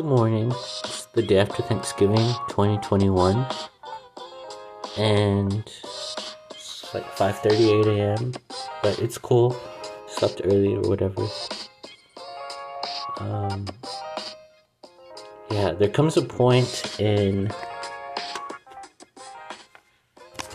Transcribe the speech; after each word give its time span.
Good 0.00 0.08
morning. 0.08 0.50
It's 0.50 1.04
the 1.12 1.20
day 1.20 1.40
after 1.40 1.62
Thanksgiving 1.62 2.24
2021. 2.48 3.44
And 4.96 5.62
it's 6.48 6.94
like 6.94 7.04
5:38 7.20 7.84
a.m. 7.84 8.32
But 8.82 8.98
it's 8.98 9.18
cool. 9.18 9.54
Slept 10.08 10.40
early 10.44 10.72
or 10.74 10.88
whatever. 10.88 11.28
Um 13.20 13.68
Yeah, 15.50 15.72
there 15.76 15.92
comes 15.92 16.16
a 16.16 16.22
point 16.22 16.96
in 16.98 17.52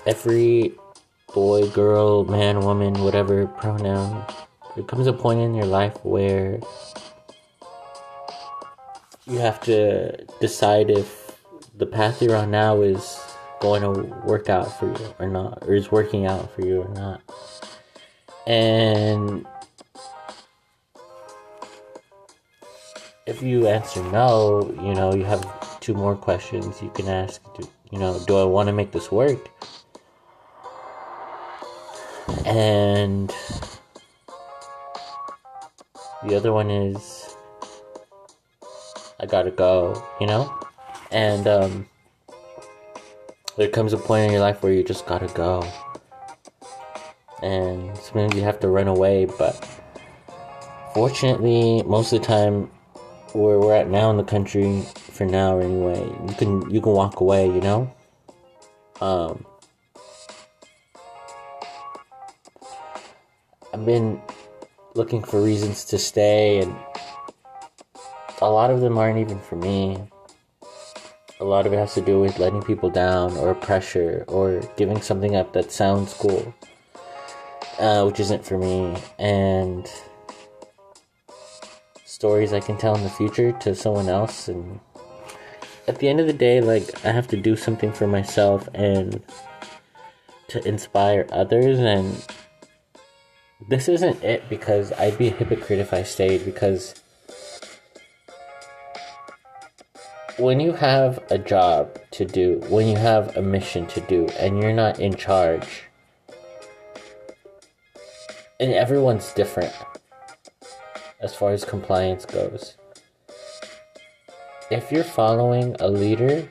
every 0.07 0.73
boy, 1.35 1.69
girl, 1.69 2.25
man, 2.25 2.61
woman, 2.61 2.97
whatever 2.97 3.45
pronoun. 3.45 4.25
There 4.73 4.83
comes 4.85 5.05
a 5.05 5.13
point 5.13 5.39
in 5.39 5.53
your 5.53 5.69
life 5.69 6.03
where 6.03 6.57
you 9.27 9.39
have 9.39 9.59
to 9.61 10.25
decide 10.39 10.89
if 10.89 11.39
the 11.75 11.85
path 11.85 12.21
you're 12.21 12.35
on 12.35 12.51
now 12.51 12.81
is 12.81 13.19
going 13.59 13.81
to 13.81 13.89
work 14.25 14.49
out 14.49 14.79
for 14.79 14.87
you 14.87 15.13
or 15.19 15.27
not, 15.27 15.63
or 15.63 15.73
is 15.73 15.91
working 15.91 16.25
out 16.25 16.53
for 16.53 16.61
you 16.61 16.81
or 16.81 16.93
not. 16.93 17.21
And 18.45 19.47
if 23.25 23.41
you 23.41 23.67
answer 23.67 24.03
no, 24.11 24.61
you 24.81 24.93
know, 24.93 25.13
you 25.13 25.25
have 25.25 25.79
two 25.79 25.95
more 25.95 26.15
questions 26.15 26.81
you 26.81 26.91
can 26.91 27.07
ask. 27.07 27.41
You 27.91 27.99
know, 27.99 28.19
do 28.27 28.37
I 28.37 28.43
want 28.43 28.67
to 28.67 28.73
make 28.73 28.91
this 28.91 29.11
work? 29.11 29.49
And 32.45 33.33
the 36.23 36.35
other 36.35 36.53
one 36.53 36.69
is 36.69 37.34
I 39.25 39.27
gotta 39.27 39.49
go, 39.49 40.03
you 40.21 40.27
know? 40.27 40.53
And 41.09 41.47
um, 41.47 41.89
there 43.57 43.69
comes 43.69 43.91
a 43.91 43.97
point 43.97 44.25
in 44.27 44.31
your 44.31 44.41
life 44.41 44.61
where 44.61 44.71
you 44.71 44.83
just 44.83 45.07
gotta 45.07 45.33
go. 45.33 45.67
And 47.41 47.97
sometimes 47.97 48.35
you 48.35 48.43
have 48.43 48.59
to 48.59 48.67
run 48.67 48.87
away, 48.87 49.25
but 49.25 49.55
fortunately, 50.93 51.81
most 51.87 52.13
of 52.13 52.21
the 52.21 52.27
time, 52.27 52.69
where 53.33 53.59
we're 53.59 53.73
at 53.75 53.89
now 53.89 54.11
in 54.11 54.17
the 54.17 54.23
country, 54.23 54.83
for 54.93 55.25
now 55.25 55.57
anyway, 55.57 55.99
you 56.27 56.35
can 56.35 56.69
you 56.69 56.79
can 56.79 56.91
walk 56.91 57.19
away, 57.19 57.47
you 57.47 57.61
know. 57.61 57.91
Um, 59.01 59.43
I've 63.73 63.85
been 63.85 64.21
looking 64.93 65.23
for 65.23 65.41
reasons 65.41 65.83
to 65.85 65.97
stay, 65.97 66.59
and 66.59 66.75
a 68.41 68.49
lot 68.49 68.69
of 68.69 68.81
them 68.81 68.97
aren't 68.97 69.17
even 69.17 69.39
for 69.39 69.55
me. 69.55 69.97
A 71.39 71.43
lot 71.43 71.65
of 71.65 71.73
it 71.73 71.77
has 71.77 71.93
to 71.95 72.01
do 72.01 72.19
with 72.19 72.39
letting 72.39 72.61
people 72.61 72.89
down, 72.89 73.35
or 73.37 73.53
pressure, 73.53 74.23
or 74.27 74.61
giving 74.77 75.01
something 75.01 75.35
up 75.35 75.53
that 75.53 75.71
sounds 75.71 76.13
cool, 76.13 76.53
uh, 77.79 78.03
which 78.05 78.19
isn't 78.19 78.45
for 78.45 78.57
me, 78.57 78.95
and 79.19 79.89
stories 82.05 82.53
I 82.53 82.61
can 82.61 82.77
tell 82.77 82.95
in 82.95 83.03
the 83.03 83.09
future 83.09 83.51
to 83.51 83.75
someone 83.75 84.07
else. 84.07 84.47
And 84.47 84.79
at 85.87 85.99
the 85.99 86.07
end 86.07 86.21
of 86.21 86.27
the 86.27 86.33
day, 86.33 86.61
like, 86.61 87.05
I 87.05 87.11
have 87.11 87.27
to 87.27 87.37
do 87.37 87.57
something 87.57 87.91
for 87.91 88.07
myself 88.07 88.69
and 88.73 89.21
to 90.47 90.65
inspire 90.65 91.27
others 91.31 91.79
and 91.79 92.23
this 93.67 93.89
isn't 93.89 94.23
it 94.23 94.47
because 94.49 94.91
I'd 94.93 95.17
be 95.17 95.27
a 95.27 95.31
hypocrite 95.31 95.79
if 95.79 95.93
I 95.93 96.03
stayed 96.03 96.45
because 96.45 96.95
when 100.37 100.59
you 100.59 100.73
have 100.73 101.23
a 101.31 101.37
job 101.37 101.97
to 102.11 102.25
do, 102.25 102.61
when 102.69 102.87
you 102.87 102.97
have 102.97 103.37
a 103.37 103.41
mission 103.41 103.87
to 103.87 104.01
do, 104.01 104.27
and 104.37 104.61
you're 104.61 104.73
not 104.73 104.99
in 104.99 105.15
charge, 105.15 105.83
and 108.59 108.73
everyone's 108.73 109.31
different 109.33 109.73
as 111.21 111.33
far 111.33 111.51
as 111.51 111.63
compliance 111.63 112.25
goes. 112.25 112.75
If 114.69 114.91
you're 114.91 115.03
following 115.03 115.75
a 115.79 115.87
leader 115.87 116.49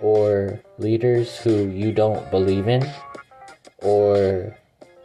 or 0.00 0.60
leaders 0.78 1.36
who 1.36 1.68
you 1.68 1.92
don't 1.92 2.30
believe 2.30 2.68
in, 2.68 2.88
or 3.78 4.56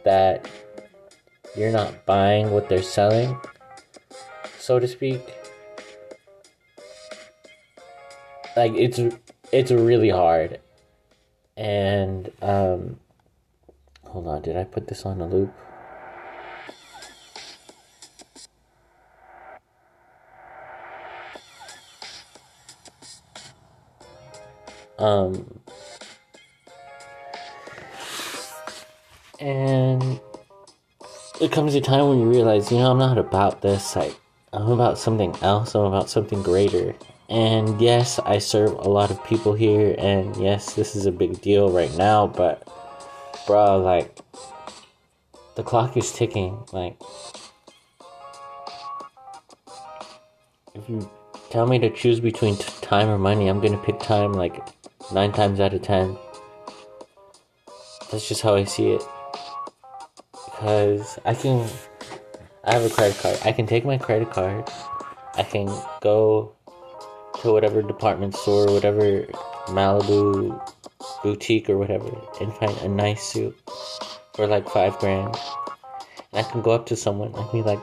that 0.04 0.48
you're 1.56 1.72
not 1.72 2.06
buying 2.06 2.50
what 2.50 2.68
they're 2.68 2.82
selling, 2.82 3.38
so 4.58 4.78
to 4.78 4.88
speak. 4.88 5.43
Like 8.56 8.72
it's 8.74 9.00
it's 9.52 9.70
really 9.70 10.10
hard. 10.10 10.60
And 11.56 12.30
um 12.42 12.98
hold 14.04 14.26
on, 14.28 14.42
did 14.42 14.56
I 14.56 14.64
put 14.64 14.88
this 14.88 15.04
on 15.04 15.20
a 15.20 15.26
loop? 15.26 15.52
Um 24.98 25.60
and 29.40 30.20
it 31.40 31.52
comes 31.52 31.74
a 31.74 31.80
time 31.80 32.08
when 32.08 32.20
you 32.20 32.30
realize, 32.30 32.70
you 32.70 32.78
know, 32.78 32.90
I'm 32.90 32.98
not 32.98 33.18
about 33.18 33.60
this. 33.60 33.96
Like, 33.96 34.18
I'm 34.52 34.70
about 34.70 34.98
something 34.98 35.34
else. 35.42 35.74
I'm 35.74 35.82
about 35.82 36.08
something 36.08 36.42
greater. 36.42 36.94
And 37.34 37.80
yes, 37.80 38.20
I 38.20 38.38
serve 38.38 38.74
a 38.74 38.88
lot 38.88 39.10
of 39.10 39.24
people 39.24 39.54
here, 39.54 39.96
and 39.98 40.36
yes, 40.36 40.74
this 40.74 40.94
is 40.94 41.06
a 41.06 41.10
big 41.10 41.40
deal 41.40 41.68
right 41.68 41.92
now, 41.96 42.28
but, 42.28 42.62
bro, 43.44 43.76
like, 43.80 44.20
the 45.56 45.64
clock 45.64 45.96
is 45.96 46.12
ticking. 46.12 46.56
Like, 46.72 46.96
if 50.76 50.88
you 50.88 51.10
tell 51.50 51.66
me 51.66 51.80
to 51.80 51.90
choose 51.90 52.20
between 52.20 52.54
t- 52.54 52.72
time 52.80 53.08
or 53.08 53.18
money, 53.18 53.48
I'm 53.48 53.60
gonna 53.60 53.78
pick 53.78 53.98
time 53.98 54.32
like 54.32 54.64
nine 55.12 55.32
times 55.32 55.58
out 55.58 55.74
of 55.74 55.82
ten. 55.82 56.16
That's 58.12 58.28
just 58.28 58.42
how 58.42 58.54
I 58.54 58.62
see 58.62 58.92
it 58.92 59.02
because 60.44 61.18
I 61.24 61.34
can. 61.34 61.68
I 62.62 62.74
have 62.74 62.84
a 62.84 62.94
credit 62.94 63.18
card. 63.18 63.38
I 63.44 63.50
can 63.50 63.66
take 63.66 63.84
my 63.84 63.98
credit 63.98 64.30
card. 64.30 64.70
I 65.34 65.42
can 65.42 65.66
go 66.00 66.54
to 67.40 67.52
whatever 67.52 67.82
department 67.82 68.34
store, 68.34 68.66
whatever 68.66 69.26
Malibu 69.66 70.60
boutique 71.22 71.68
or 71.68 71.78
whatever, 71.78 72.10
and 72.40 72.52
find 72.54 72.76
a 72.78 72.88
nice 72.88 73.22
suit 73.22 73.56
for 74.34 74.46
like 74.46 74.68
five 74.68 74.98
grand. 74.98 75.34
And 76.32 76.44
I 76.44 76.50
can 76.50 76.62
go 76.62 76.72
up 76.72 76.86
to 76.86 76.96
someone 76.96 77.34
and 77.34 77.52
be 77.52 77.62
like, 77.62 77.80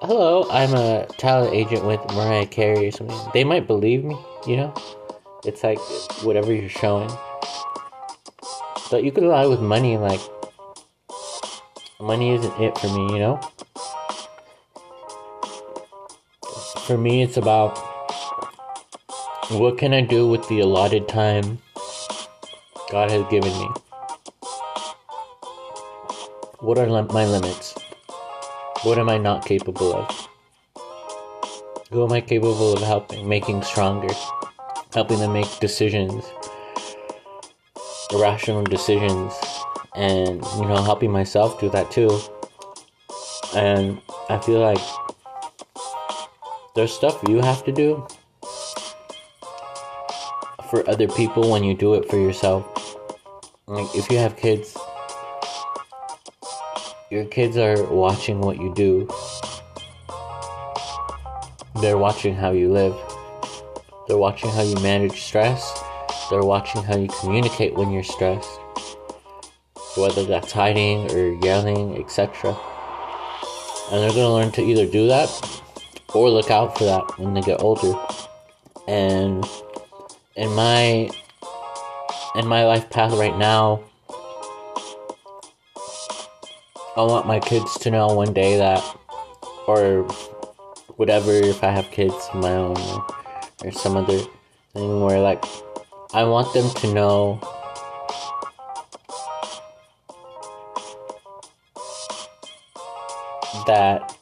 "Hello, 0.00 0.46
I'm 0.50 0.74
a 0.74 1.06
talent 1.18 1.54
agent 1.54 1.84
with 1.84 2.00
Mariah 2.14 2.46
Carey 2.46 2.88
or 2.88 2.90
something." 2.90 3.18
They 3.32 3.44
might 3.44 3.66
believe 3.66 4.04
me, 4.04 4.18
you 4.46 4.56
know. 4.56 4.74
It's 5.44 5.62
like 5.62 5.78
whatever 6.22 6.52
you're 6.52 6.68
showing. 6.68 7.10
But 8.90 9.04
you 9.04 9.12
could 9.12 9.24
lie 9.24 9.46
with 9.46 9.60
money, 9.60 9.96
like 9.96 10.20
money 12.00 12.34
isn't 12.34 12.60
it 12.60 12.78
for 12.78 12.88
me, 12.88 13.14
you 13.14 13.18
know? 13.18 13.40
For 16.86 16.96
me, 16.96 17.22
it's 17.22 17.36
about 17.36 17.95
what 19.50 19.78
can 19.78 19.94
I 19.94 20.00
do 20.00 20.28
with 20.28 20.46
the 20.48 20.60
allotted 20.60 21.08
time 21.08 21.58
God 22.90 23.10
has 23.10 23.24
given 23.30 23.52
me? 23.52 23.68
What 26.60 26.78
are 26.78 26.86
my 26.86 27.26
limits? 27.26 27.74
What 28.82 28.98
am 28.98 29.08
I 29.08 29.18
not 29.18 29.44
capable 29.44 29.94
of? 29.94 30.28
Who 31.90 32.04
am 32.04 32.12
I 32.12 32.20
capable 32.20 32.72
of 32.72 32.82
helping, 32.82 33.28
making 33.28 33.62
stronger, 33.62 34.12
helping 34.92 35.18
them 35.18 35.32
make 35.32 35.58
decisions, 35.60 36.24
irrational 38.12 38.64
decisions, 38.64 39.32
and 39.96 40.44
you 40.56 40.66
know 40.66 40.82
helping 40.82 41.10
myself 41.10 41.58
do 41.58 41.70
that 41.70 41.90
too 41.90 42.20
and 43.54 43.98
i 44.28 44.38
feel 44.38 44.60
like 44.60 44.78
there's 46.74 46.92
stuff 46.92 47.18
you 47.26 47.40
have 47.40 47.64
to 47.64 47.72
do 47.72 48.06
for 50.82 50.90
other 50.90 51.08
people 51.08 51.50
when 51.50 51.64
you 51.64 51.74
do 51.74 51.94
it 51.94 52.08
for 52.10 52.18
yourself. 52.18 52.96
Like 53.66 53.94
if 53.94 54.10
you 54.10 54.18
have 54.18 54.36
kids 54.36 54.76
your 57.08 57.24
kids 57.26 57.56
are 57.56 57.84
watching 57.84 58.40
what 58.40 58.58
you 58.58 58.74
do. 58.74 59.08
They're 61.80 61.96
watching 61.96 62.34
how 62.34 62.50
you 62.50 62.72
live. 62.72 62.96
They're 64.08 64.18
watching 64.18 64.50
how 64.50 64.62
you 64.62 64.74
manage 64.80 65.22
stress. 65.22 65.82
They're 66.30 66.42
watching 66.42 66.82
how 66.82 66.96
you 66.96 67.06
communicate 67.20 67.74
when 67.74 67.92
you're 67.92 68.02
stressed. 68.02 68.58
Whether 69.96 70.24
that's 70.24 70.50
hiding 70.50 71.12
or 71.12 71.40
yelling, 71.44 71.96
etc. 71.96 72.56
And 73.92 74.02
they're 74.02 74.10
going 74.10 74.14
to 74.14 74.32
learn 74.32 74.50
to 74.52 74.62
either 74.62 74.84
do 74.84 75.06
that 75.06 75.62
or 76.12 76.28
look 76.28 76.50
out 76.50 76.76
for 76.76 76.84
that 76.84 77.18
when 77.18 77.34
they 77.34 77.40
get 77.40 77.62
older. 77.62 77.94
And 78.88 79.48
in 80.36 80.54
my 80.54 81.10
in 82.34 82.46
my 82.46 82.66
life 82.66 82.90
path 82.90 83.12
right 83.12 83.36
now, 83.36 83.82
I 86.96 87.02
want 87.02 87.26
my 87.26 87.40
kids 87.40 87.78
to 87.78 87.90
know 87.90 88.08
one 88.08 88.34
day 88.34 88.58
that, 88.58 88.82
or 89.66 90.02
whatever, 90.96 91.32
if 91.32 91.64
I 91.64 91.70
have 91.70 91.90
kids 91.90 92.14
of 92.32 92.40
my 92.40 92.52
own 92.52 92.76
or, 92.76 93.06
or 93.64 93.72
some 93.72 93.96
other 93.96 94.18
thing 94.74 95.00
where, 95.00 95.20
like, 95.20 95.42
I 96.12 96.24
want 96.24 96.52
them 96.52 96.68
to 96.70 96.92
know 96.92 97.40
that 103.66 104.14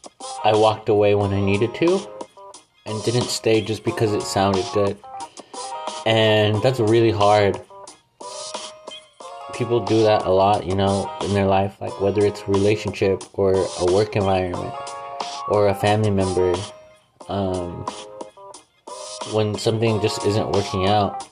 I 0.45 0.53
walked 0.55 0.89
away 0.89 1.17
when 1.17 1.33
I 1.33 1.41
needed 1.41 1.75
to 1.75 2.09
and 2.87 3.03
didn't 3.03 3.29
stay 3.29 3.61
just 3.61 3.83
because 3.83 4.13
it 4.13 4.23
sounded 4.23 4.65
good. 4.73 4.97
And 6.07 6.63
that's 6.63 6.81
really 6.81 7.11
hard. 7.11 7.61
People 9.55 9.81
do 9.81 10.03
that 10.03 10.27
a 10.27 10.31
lot, 10.31 10.67
you 10.67 10.75
know, 10.75 11.11
in 11.23 11.33
their 11.33 11.47
life, 11.47 11.81
like 11.81 12.01
whether 12.01 12.25
it's 12.25 12.47
relationship 12.49 13.23
or 13.35 13.55
a 13.55 13.93
work 13.93 14.17
environment 14.17 14.75
or 15.49 15.69
a 15.69 15.75
family 15.75 16.11
member. 16.11 16.55
Um, 17.29 17.87
when 19.33 19.57
something 19.57 20.01
just 20.01 20.25
isn't 20.27 20.51
working 20.53 20.87
out. 20.87 21.29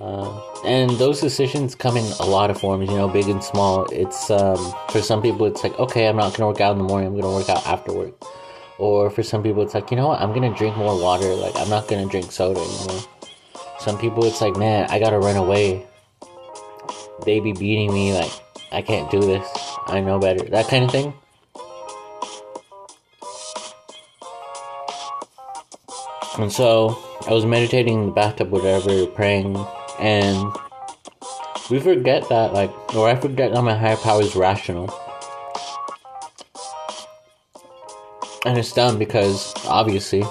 Uh, 0.00 0.40
and 0.64 0.90
those 0.92 1.20
decisions 1.20 1.74
come 1.74 1.96
in 1.96 2.04
a 2.20 2.24
lot 2.24 2.50
of 2.50 2.60
forms, 2.60 2.88
you 2.88 2.96
know, 2.96 3.08
big 3.08 3.28
and 3.28 3.42
small. 3.42 3.86
It's 3.86 4.30
um, 4.30 4.74
for 4.90 5.00
some 5.00 5.22
people, 5.22 5.46
it's 5.46 5.62
like, 5.62 5.78
okay, 5.78 6.08
I'm 6.08 6.16
not 6.16 6.34
gonna 6.34 6.48
work 6.48 6.60
out 6.60 6.72
in 6.72 6.78
the 6.78 6.84
morning. 6.84 7.08
I'm 7.08 7.20
gonna 7.20 7.34
work 7.34 7.48
out 7.48 7.66
after 7.66 7.92
work. 7.92 8.14
Or 8.78 9.10
for 9.10 9.22
some 9.22 9.42
people, 9.42 9.62
it's 9.62 9.74
like, 9.74 9.90
you 9.90 9.96
know 9.96 10.08
what? 10.08 10.20
I'm 10.20 10.32
gonna 10.32 10.54
drink 10.54 10.76
more 10.76 11.00
water. 11.00 11.34
Like, 11.34 11.54
I'm 11.56 11.68
not 11.68 11.88
gonna 11.88 12.06
drink 12.06 12.32
soda 12.32 12.60
anymore. 12.60 13.02
Some 13.82 13.98
people, 13.98 14.24
it's 14.24 14.40
like, 14.40 14.56
man, 14.56 14.86
I 14.90 15.00
gotta 15.00 15.18
run 15.18 15.34
away. 15.34 15.84
They 17.26 17.40
be 17.40 17.52
beating 17.52 17.92
me. 17.92 18.14
Like, 18.14 18.30
I 18.70 18.80
can't 18.80 19.10
do 19.10 19.20
this. 19.20 19.44
I 19.88 19.98
know 19.98 20.20
better. 20.20 20.44
That 20.44 20.68
kind 20.68 20.84
of 20.84 20.92
thing. 20.92 21.12
And 26.38 26.52
so 26.52 26.96
I 27.26 27.32
was 27.32 27.44
meditating 27.44 27.98
in 27.98 28.06
the 28.06 28.12
bathtub, 28.12 28.50
whatever, 28.50 29.04
praying, 29.06 29.56
and 29.98 30.56
we 31.68 31.80
forget 31.80 32.28
that, 32.28 32.52
like, 32.52 32.70
or 32.94 33.08
I 33.08 33.16
forget 33.16 33.52
that 33.52 33.62
my 33.62 33.74
higher 33.74 33.96
power 33.96 34.22
is 34.22 34.36
rational. 34.36 34.94
And 38.46 38.56
it's 38.56 38.72
dumb 38.72 38.98
because, 38.98 39.54
obviously, 39.66 40.24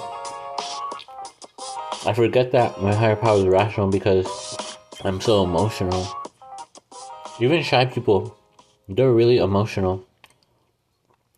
I 2.04 2.12
forget 2.14 2.52
that 2.52 2.82
my 2.82 2.94
higher 2.94 3.16
power 3.16 3.38
is 3.38 3.46
rational 3.46 3.88
because 3.88 4.26
I'm 5.04 5.20
so 5.20 5.44
emotional. 5.44 6.06
Even 7.40 7.62
shy 7.62 7.84
people, 7.84 8.36
they're 8.88 9.12
really 9.12 9.38
emotional. 9.38 10.06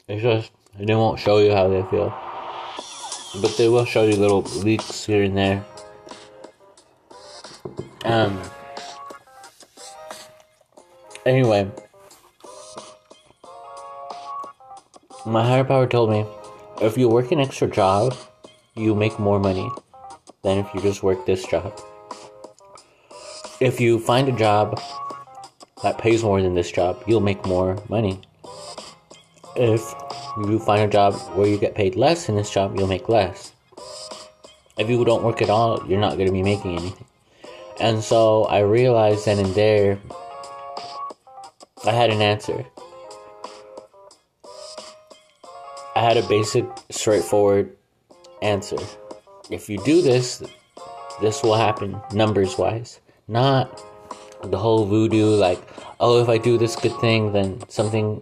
It's 0.09 0.23
just, 0.23 0.51
they 0.79 0.95
won't 0.95 1.21
show 1.21 1.39
you 1.39 1.53
how 1.53 1.69
they 1.69 1.83
feel 1.85 2.13
but 3.41 3.57
they 3.57 3.69
will 3.69 3.85
show 3.85 4.05
you 4.05 4.17
little 4.17 4.43
leaks 4.63 5.05
here 5.05 5.23
and 5.23 5.37
there. 5.37 5.65
Um. 8.05 8.41
Anyway, 11.27 11.71
my 15.25 15.43
higher 15.43 15.65
power 15.65 15.87
told 15.87 16.11
me 16.11 16.27
if 16.83 16.99
you 16.99 17.09
work 17.09 17.33
an 17.33 17.41
extra 17.41 17.67
job, 17.67 18.15
you 18.75 18.95
make 18.95 19.19
more 19.19 19.41
money 19.41 19.71
than 20.45 20.59
if 20.59 20.73
you 20.75 20.81
just 20.81 21.03
work 21.03 21.27
this 21.27 21.45
job. 21.47 21.81
If 23.61 23.81
you 23.81 23.99
find 23.99 24.29
a 24.29 24.33
job 24.33 24.81
that 25.83 25.99
pays 25.99 26.23
more 26.23 26.41
than 26.41 26.55
this 26.55 26.71
job, 26.71 27.03
you'll 27.07 27.21
make 27.21 27.45
more 27.47 27.83
money. 27.89 28.21
If 29.57 29.95
you 30.37 30.59
find 30.59 30.83
a 30.83 30.89
job 30.89 31.15
where 31.35 31.49
you 31.49 31.59
get 31.59 31.75
paid 31.75 31.97
less 31.97 32.29
in 32.29 32.37
this 32.37 32.51
job, 32.51 32.79
you'll 32.79 32.89
make 32.89 33.09
less. 33.09 33.53
If 34.77 34.91
you 34.91 35.05
don't 35.05 35.23
work 35.23 35.41
at 35.41 35.51
all, 35.51 35.85
you're 35.89 36.01
not 36.01 36.15
going 36.15 36.27
to 36.27 36.33
be 36.33 36.43
making 36.43 36.79
anything. 36.79 37.07
And 37.81 38.03
so 38.03 38.45
I 38.45 38.61
realized 38.61 39.27
then 39.27 39.39
and 39.39 39.55
there, 39.55 39.99
I 41.87 41.93
had 41.93 42.11
an 42.11 42.21
answer. 42.21 42.65
I 45.97 46.01
had 46.01 46.17
a 46.17 46.27
basic, 46.27 46.65
straightforward 46.91 47.77
answer. 48.43 48.79
If 49.55 49.71
you 49.71 49.79
do 49.85 50.03
this, 50.03 50.43
this 51.21 51.43
will 51.45 51.55
happen 51.55 52.01
numbers 52.13 52.59
wise. 52.59 53.01
Not 53.29 53.81
the 54.43 54.59
whole 54.59 54.85
voodoo, 54.85 55.37
like, 55.37 55.61
oh, 56.01 56.21
if 56.21 56.29
I 56.29 56.39
do 56.39 56.59
this 56.59 56.75
good 56.75 56.99
thing, 57.01 57.33
then 57.33 57.63
something 57.69 58.21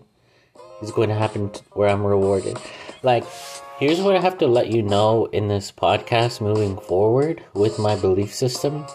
is 0.83 0.91
going 0.91 1.09
to 1.09 1.15
happen 1.15 1.51
where 1.73 1.89
I'm 1.89 2.05
rewarded. 2.05 2.59
Like, 3.03 3.25
here's 3.79 4.01
what 4.01 4.15
I 4.15 4.21
have 4.21 4.37
to 4.39 4.47
let 4.47 4.69
you 4.69 4.83
know 4.83 5.25
in 5.33 5.49
this 5.49 5.73
podcast 5.73 6.43
moving 6.43 6.77
forward 6.77 7.43
with 7.55 7.79
my 7.79 7.97
belief 7.97 8.35
system. 8.35 8.87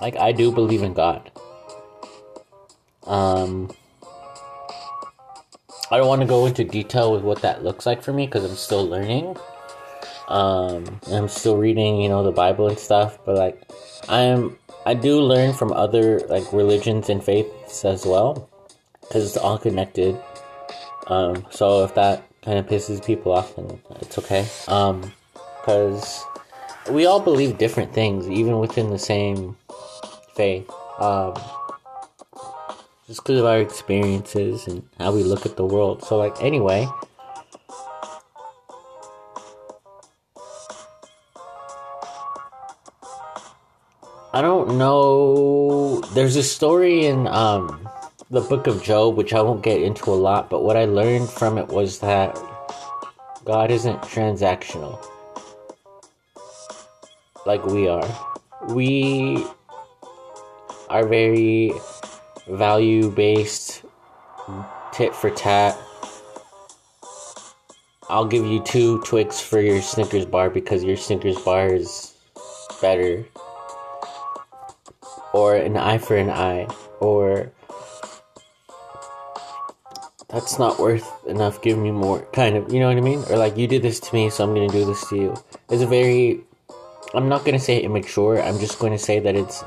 Like, 0.00 0.16
I 0.16 0.32
do 0.32 0.50
believe 0.50 0.82
in 0.82 0.94
God. 0.94 1.30
Um, 3.04 3.70
I 5.92 5.96
don't 5.96 6.08
want 6.08 6.22
to 6.22 6.26
go 6.26 6.46
into 6.46 6.64
detail 6.64 7.12
with 7.12 7.22
what 7.22 7.42
that 7.42 7.62
looks 7.62 7.86
like 7.86 8.02
for 8.02 8.12
me 8.12 8.26
because 8.26 8.44
I'm 8.44 8.56
still 8.56 8.84
learning. 8.84 9.36
Um, 10.28 11.00
I'm 11.10 11.28
still 11.28 11.56
reading, 11.56 12.00
you 12.00 12.08
know, 12.08 12.22
the 12.22 12.32
Bible 12.32 12.68
and 12.68 12.78
stuff, 12.78 13.18
but 13.24 13.36
like, 13.36 13.60
I'm, 14.08 14.58
I 14.84 14.94
do 14.94 15.20
learn 15.20 15.52
from 15.52 15.72
other 15.72 16.20
like 16.28 16.52
religions 16.52 17.08
and 17.08 17.22
faiths 17.22 17.84
as 17.84 18.04
well 18.04 18.48
because 19.00 19.24
it's 19.24 19.36
all 19.36 19.58
connected. 19.58 20.18
Um, 21.06 21.46
so 21.50 21.84
if 21.84 21.94
that 21.94 22.24
kind 22.42 22.58
of 22.58 22.66
pisses 22.66 23.04
people 23.04 23.32
off, 23.32 23.54
then 23.56 23.80
it's 24.00 24.18
okay. 24.18 24.46
Um, 24.68 25.12
because 25.60 26.24
we 26.90 27.06
all 27.06 27.20
believe 27.20 27.58
different 27.58 27.92
things, 27.92 28.28
even 28.28 28.58
within 28.58 28.90
the 28.90 28.98
same 28.98 29.56
faith. 30.34 30.70
Um, 30.98 31.34
just 33.06 33.22
because 33.22 33.38
of 33.38 33.44
our 33.44 33.58
experiences 33.58 34.66
and 34.66 34.88
how 34.98 35.12
we 35.12 35.22
look 35.22 35.46
at 35.46 35.56
the 35.56 35.64
world. 35.64 36.02
So, 36.04 36.16
like, 36.16 36.40
anyway. 36.42 36.88
I 44.36 44.42
don't 44.42 44.76
know. 44.76 46.02
There's 46.12 46.36
a 46.36 46.42
story 46.42 47.06
in 47.06 47.26
um, 47.26 47.88
the 48.28 48.42
book 48.42 48.66
of 48.66 48.82
Job, 48.82 49.16
which 49.16 49.32
I 49.32 49.40
won't 49.40 49.62
get 49.62 49.80
into 49.80 50.10
a 50.10 50.12
lot, 50.12 50.50
but 50.50 50.62
what 50.62 50.76
I 50.76 50.84
learned 50.84 51.30
from 51.30 51.56
it 51.56 51.68
was 51.68 52.00
that 52.00 52.38
God 53.46 53.70
isn't 53.70 54.02
transactional 54.02 55.02
like 57.46 57.64
we 57.64 57.88
are. 57.88 58.06
We 58.68 59.42
are 60.90 61.08
very 61.08 61.72
value 62.46 63.10
based, 63.10 63.84
tit 64.92 65.14
for 65.14 65.30
tat. 65.30 65.78
I'll 68.10 68.26
give 68.26 68.44
you 68.44 68.62
two 68.64 69.00
Twix 69.00 69.40
for 69.40 69.62
your 69.62 69.80
Snickers 69.80 70.26
bar 70.26 70.50
because 70.50 70.84
your 70.84 70.98
Snickers 70.98 71.38
bar 71.38 71.72
is 71.72 72.12
better. 72.82 73.24
Or 75.36 75.54
an 75.54 75.76
eye 75.76 75.98
for 75.98 76.16
an 76.16 76.30
eye. 76.30 76.66
Or 77.00 77.52
that's 80.28 80.58
not 80.58 80.78
worth 80.78 81.06
enough. 81.26 81.60
Give 81.60 81.76
me 81.76 81.90
more, 81.90 82.24
kind 82.32 82.56
of, 82.56 82.72
you 82.72 82.80
know 82.80 82.88
what 82.88 82.96
I 82.96 83.00
mean? 83.00 83.22
Or 83.28 83.36
like, 83.36 83.56
you 83.56 83.66
did 83.66 83.82
this 83.82 84.00
to 84.00 84.14
me, 84.14 84.30
so 84.30 84.44
I'm 84.44 84.54
gonna 84.54 84.68
do 84.68 84.84
this 84.84 85.06
to 85.10 85.16
you. 85.16 85.36
It's 85.68 85.82
a 85.82 85.86
very, 85.86 86.40
I'm 87.14 87.28
not 87.28 87.44
gonna 87.44 87.60
say 87.60 87.80
immature, 87.80 88.42
I'm 88.42 88.58
just 88.58 88.78
gonna 88.78 88.98
say 88.98 89.20
that 89.20 89.36
it's, 89.36 89.62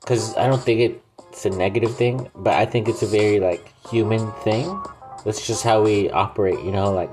because 0.00 0.36
I 0.36 0.46
don't 0.46 0.62
think 0.62 1.00
it's 1.30 1.44
a 1.46 1.50
negative 1.50 1.96
thing, 1.96 2.28
but 2.36 2.54
I 2.54 2.66
think 2.66 2.88
it's 2.88 3.02
a 3.02 3.06
very, 3.06 3.40
like, 3.40 3.72
human 3.88 4.30
thing. 4.44 4.68
That's 5.24 5.46
just 5.46 5.64
how 5.64 5.82
we 5.82 6.10
operate, 6.10 6.60
you 6.60 6.72
know, 6.72 6.92
like 6.92 7.10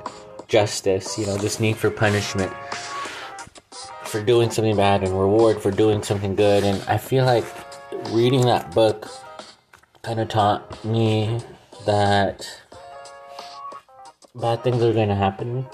justice, 0.48 1.18
you 1.18 1.26
know, 1.26 1.38
this 1.38 1.60
need 1.60 1.78
for 1.78 1.90
punishment 1.90 2.52
for 4.10 4.22
doing 4.24 4.50
something 4.50 4.76
bad 4.76 5.04
and 5.04 5.12
reward 5.20 5.62
for 5.62 5.70
doing 5.70 6.02
something 6.02 6.36
good. 6.36 6.64
And 6.64 6.82
I 6.88 6.98
feel 6.98 7.26
like 7.26 7.46
reading 8.10 8.42
that 8.42 8.74
book 8.74 9.08
kind 10.02 10.20
of 10.20 10.30
taught 10.30 10.84
me 10.84 11.40
that 11.86 12.50
bad 14.34 14.64
things 14.64 14.82
are 14.82 14.94
going 14.94 15.10
to 15.10 15.16
happen. 15.16 15.68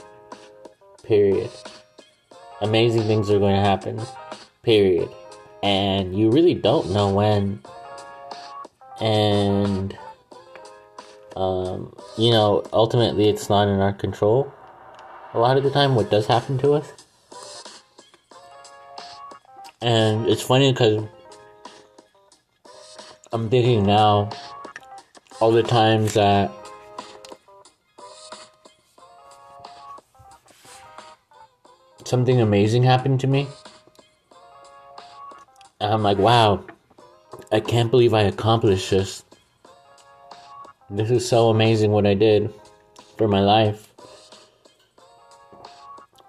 Period. 1.04 1.50
Amazing 2.62 3.04
things 3.04 3.30
are 3.30 3.39
going 3.39 3.56
to 3.56 3.62
happen. 3.62 4.01
Period. 4.63 5.10
And 5.63 6.18
you 6.18 6.30
really 6.30 6.56
don't 6.56 6.92
know 6.92 7.13
when. 7.13 7.62
And, 9.00 9.98
um, 11.38 11.96
you 12.18 12.32
know, 12.32 12.63
ultimately 12.74 13.30
it's 13.30 13.50
not 13.50 13.70
in 13.70 13.80
our 13.80 13.94
control. 13.94 14.51
a 15.34 15.39
lot 15.39 15.58
of 15.58 15.63
the 15.63 15.72
time 15.72 15.96
what 15.96 16.10
does 16.10 16.27
happen 16.27 16.58
to 16.60 16.74
us. 16.74 17.04
And 19.82 20.27
it's 20.27 20.41
funny 20.41 20.72
because 20.72 21.03
I'm 23.32 23.50
thinking 23.50 23.86
now 23.86 24.29
all 25.39 25.51
the 25.51 25.63
times 25.63 26.13
that 26.13 26.51
something 32.05 32.39
amazing 32.39 32.84
happened 32.84 33.20
to 33.20 33.27
me. 33.27 33.48
And 35.82 35.94
I'm 35.94 36.03
like, 36.03 36.17
wow, 36.17 36.63
I 37.51 37.60
can't 37.60 37.91
believe 37.91 38.13
I 38.13 38.22
accomplished 38.22 38.89
this. 38.89 39.24
This 40.89 41.12
is 41.12 41.27
so 41.27 41.50
amazing 41.50 41.91
what 41.91 42.05
I 42.05 42.13
did 42.13 42.53
for 43.17 43.27
my 43.27 43.41
life. 43.41 43.91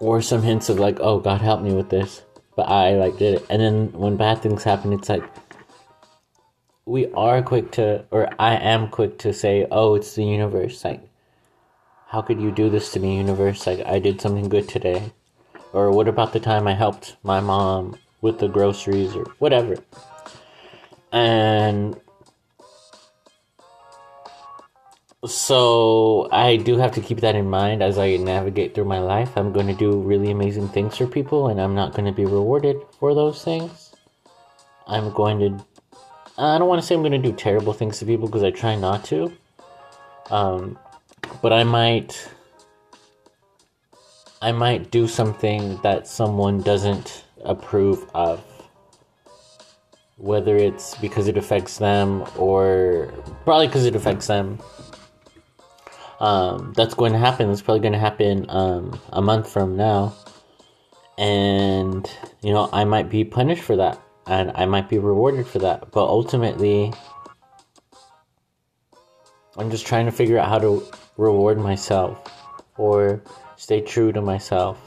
Or 0.00 0.21
some 0.21 0.43
hints 0.43 0.69
of 0.69 0.79
like, 0.79 0.99
oh, 1.00 1.21
God 1.21 1.41
help 1.41 1.62
me 1.62 1.73
with 1.73 1.88
this. 1.88 2.23
But 2.57 2.69
I 2.69 2.95
like 2.97 3.19
did 3.19 3.35
it. 3.35 3.47
And 3.51 3.61
then 3.61 3.93
when 3.93 4.17
bad 4.17 4.43
things 4.43 4.65
happen, 4.65 4.93
it's 4.93 5.09
like, 5.09 5.23
we 6.87 7.13
are 7.13 7.43
quick 7.43 7.73
to, 7.73 8.05
or 8.11 8.31
I 8.39 8.57
am 8.57 8.89
quick 8.89 9.19
to 9.19 9.33
say, 9.33 9.67
oh, 9.71 9.95
it's 9.95 10.15
the 10.15 10.25
universe. 10.25 10.85
Like, 10.85 11.03
how 12.09 12.23
could 12.23 12.41
you 12.41 12.51
do 12.51 12.71
this 12.71 12.93
to 12.93 13.01
me, 13.01 13.17
universe? 13.17 13.67
Like, 13.67 13.85
I 13.85 13.99
did 13.99 14.21
something 14.21 14.49
good 14.49 14.69
today. 14.69 15.13
Or 15.73 15.91
what 15.91 16.09
about 16.09 16.33
the 16.33 16.41
time 16.41 16.67
I 16.67 16.75
helped 16.75 17.17
my 17.23 17.41
mom 17.41 17.97
with 18.23 18.39
the 18.39 18.49
groceries 18.49 19.15
or 19.15 19.25
whatever? 19.39 19.77
And 21.13 22.01
so 25.26 26.28
I 26.33 26.56
do 26.56 26.76
have 26.78 26.92
to 26.92 27.00
keep 27.00 27.21
that 27.21 27.35
in 27.35 27.49
mind 27.50 27.83
as 27.83 27.99
I 27.99 28.16
navigate 28.16 28.75
through 28.75 28.87
my 28.87 28.99
life. 28.99 29.37
I'm 29.37 29.52
going 29.52 29.66
to 29.66 29.75
do 29.75 30.00
really 30.00 30.30
amazing 30.30 30.68
things 30.68 30.97
for 30.97 31.06
people 31.06 31.49
and 31.49 31.61
I'm 31.61 31.75
not 31.75 31.92
going 31.92 32.06
to 32.06 32.12
be 32.12 32.25
rewarded 32.25 32.76
for 32.99 33.14
those 33.14 33.45
things. 33.45 33.92
I'm 34.87 35.12
going 35.12 35.38
to 35.40 35.64
I 36.38 36.59
don't 36.59 36.68
want 36.68 36.83
to 36.83 36.87
say 36.87 36.95
I'm 36.95 37.00
going 37.00 37.12
to 37.12 37.18
do 37.18 37.33
terrible 37.33 37.73
things 37.73 37.99
to 37.99 38.04
people 38.04 38.26
because 38.26 38.42
I 38.42 38.50
try 38.50 38.76
not 38.76 39.04
to. 39.06 39.33
Um, 40.30 40.78
but 41.40 41.52
I 41.52 41.64
might 41.64 42.30
I 44.42 44.52
might 44.52 44.90
do 44.90 45.09
something 45.09 45.78
that 45.83 46.06
someone 46.06 46.61
doesn't 46.61 47.25
approve 47.42 48.09
of. 48.14 48.45
Whether 50.18 50.56
it's 50.56 50.95
because 50.97 51.26
it 51.26 51.37
affects 51.38 51.78
them 51.78 52.25
or 52.37 53.12
probably 53.45 53.66
because 53.66 53.87
it 53.87 53.97
affects 53.97 54.26
them. 54.26 54.59
Um, 56.18 56.73
that's 56.75 56.94
going 56.94 57.12
to 57.12 57.18
happen. 57.18 57.49
That's 57.49 57.62
probably 57.62 57.80
going 57.80 57.92
to 57.92 57.99
happen 57.99 58.46
um, 58.49 58.99
a 59.12 59.20
month 59.20 59.50
from 59.50 59.76
now. 59.76 60.14
And, 61.18 62.11
you 62.42 62.52
know, 62.52 62.68
I 62.73 62.85
might 62.85 63.08
be 63.11 63.25
punished 63.25 63.62
for 63.62 63.76
that. 63.76 64.00
And 64.26 64.52
I 64.54 64.66
might 64.66 64.88
be 64.88 64.99
rewarded 64.99 65.46
for 65.46 65.58
that. 65.61 65.92
But 65.92 66.06
ultimately, 66.08 66.92
I'm 69.56 69.70
just 69.70 69.87
trying 69.87 70.06
to 70.06 70.12
figure 70.12 70.38
out 70.38 70.49
how 70.49 70.58
to 70.58 70.82
reward 71.16 71.58
myself 71.58 72.20
or 72.76 73.23
stay 73.56 73.80
true 73.80 74.12
to 74.12 74.20
myself. 74.20 74.78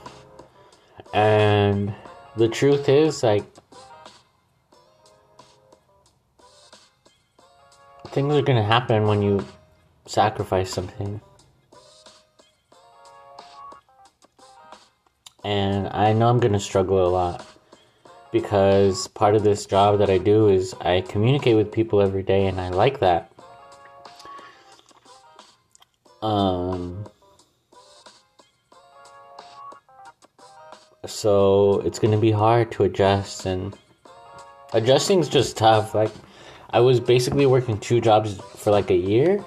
And 1.13 1.93
the 2.38 2.48
truth 2.48 2.88
is, 2.88 3.24
like, 3.24 3.43
things 8.09 8.33
are 8.36 8.41
gonna 8.41 8.63
happen 8.63 9.07
when 9.07 9.21
you 9.21 9.45
sacrifice 10.10 10.74
something. 10.74 11.22
And 15.44 15.88
I 15.89 16.13
know 16.13 16.28
I'm 16.28 16.39
gonna 16.39 16.60
struggle 16.60 17.08
a 17.08 17.10
lot 17.10 17.46
because 18.32 19.08
part 19.10 19.36
of 19.36 19.44
this 19.44 19.66
job 19.66 20.00
that 20.00 20.10
I 20.10 20.18
do 20.18 20.50
is 20.50 20.74
I 20.82 21.01
communicate 21.01 21.56
with 21.56 21.72
people 21.72 22.01
every 22.01 22.24
day, 22.24 22.48
and 22.48 22.60
I 22.60 22.70
like 22.70 23.00
that. 23.00 23.32
Um, 26.22 27.06
so 31.06 31.82
it's 31.86 32.00
gonna 32.00 32.18
be 32.18 32.32
hard 32.32 32.72
to 32.72 32.84
adjust 32.84 33.46
and 33.46 33.78
adjusting 34.74 35.20
is 35.20 35.30
just 35.30 35.58
tough 35.58 35.96
like 35.96 36.12
i 36.72 36.80
was 36.80 37.00
basically 37.00 37.46
working 37.46 37.80
two 37.80 38.00
jobs 38.00 38.38
for 38.58 38.70
like 38.70 38.92
a 38.92 38.96
year 38.96 39.44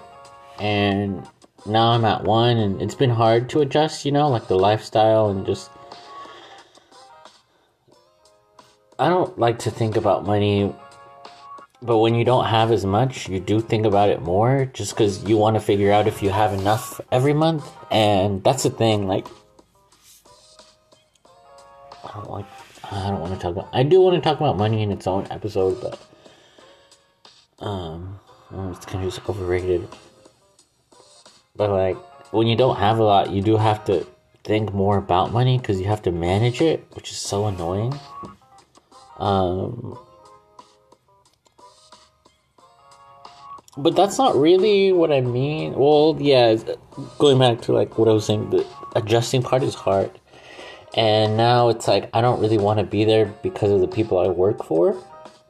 and 0.63 1.29
now 1.67 1.89
i'm 1.89 2.05
at 2.05 2.23
one 2.23 2.57
and 2.57 2.81
it's 2.81 2.95
been 2.95 3.11
hard 3.11 3.49
to 3.49 3.61
adjust 3.61 4.05
you 4.05 4.13
know 4.13 4.29
like 4.29 4.47
the 4.47 4.57
lifestyle 4.57 5.29
and 5.29 5.45
just 5.45 5.71
i 8.99 9.09
don't 9.09 9.39
like 9.39 9.59
to 9.59 9.71
think 9.71 9.97
about 9.97 10.25
money 10.25 10.73
but 11.83 11.99
when 11.99 12.15
you 12.15 12.25
don't 12.25 12.47
have 12.47 12.71
as 12.71 12.87
much 12.87 13.29
you 13.29 13.41
do 13.41 13.61
think 13.61 13.85
about 13.85 14.09
it 14.09 14.23
more 14.23 14.67
just 14.73 14.95
because 14.95 15.25
you 15.25 15.37
want 15.37 15.57
to 15.57 15.61
figure 15.61 15.91
out 15.91 16.07
if 16.07 16.23
you 16.23 16.31
have 16.31 16.53
enough 16.53 17.01
every 17.11 17.35
month 17.35 17.69
and 17.91 18.45
that's 18.45 18.63
the 18.63 18.71
thing 18.71 19.09
like 19.09 19.27
I 22.05 22.19
don't 22.19 22.31
like. 22.31 22.47
I 22.91 23.09
don't 23.09 23.21
want 23.21 23.33
to 23.33 23.41
talk 23.41 23.53
about. 23.53 23.69
I 23.73 23.83
do 23.85 24.01
want 24.01 24.17
to 24.17 24.21
talk 24.21 24.39
about 24.39 24.59
money 24.59 24.83
in 24.83 24.91
its 24.91 25.07
own 25.07 25.27
episode, 25.31 25.81
but 25.81 27.65
um, 27.65 28.19
it's 28.71 28.85
kind 28.85 29.05
of 29.05 29.15
just 29.15 29.27
overrated. 29.29 29.89
But 31.57 31.71
like, 31.71 31.97
when 32.33 32.47
you 32.47 32.57
don't 32.57 32.77
have 32.77 32.99
a 32.99 33.03
lot, 33.03 33.31
you 33.31 33.43
do 33.43 33.57
have 33.57 33.85
to 33.87 34.07
think 34.45 34.73
more 34.73 34.97
about 34.97 35.33
money 35.33 35.59
because 35.59 35.79
you 35.81 35.87
have 35.87 36.03
to 36.03 36.11
manage 36.11 36.61
it, 36.61 36.85
which 36.93 37.11
is 37.11 37.19
so 37.19 37.47
annoying. 37.47 37.99
Um, 39.19 39.99
but 43.77 43.95
that's 43.95 44.19
not 44.19 44.35
really 44.37 44.93
what 44.93 45.13
I 45.13 45.21
mean. 45.21 45.75
Well, 45.75 46.17
yeah, 46.19 46.57
going 47.19 47.39
back 47.39 47.63
to 47.63 47.73
like 47.73 47.99
what 47.99 48.09
I 48.09 48.13
was 48.13 48.27
saying, 48.27 48.51
the 48.51 48.67
adjusting 48.95 49.43
part 49.43 49.63
is 49.63 49.75
hard 49.75 50.19
and 50.95 51.37
now 51.37 51.69
it's 51.69 51.89
like 51.89 52.11
I 52.13 52.21
don't 52.21 52.41
really 52.41 52.59
want 52.59 52.79
to 52.79 52.85
be 52.85 53.05
there 53.05 53.27
because 53.43 53.71
of 53.71 53.81
the 53.81 53.89
people 53.89 54.19
I 54.19 54.29
work 54.29 54.65
for 54.65 54.97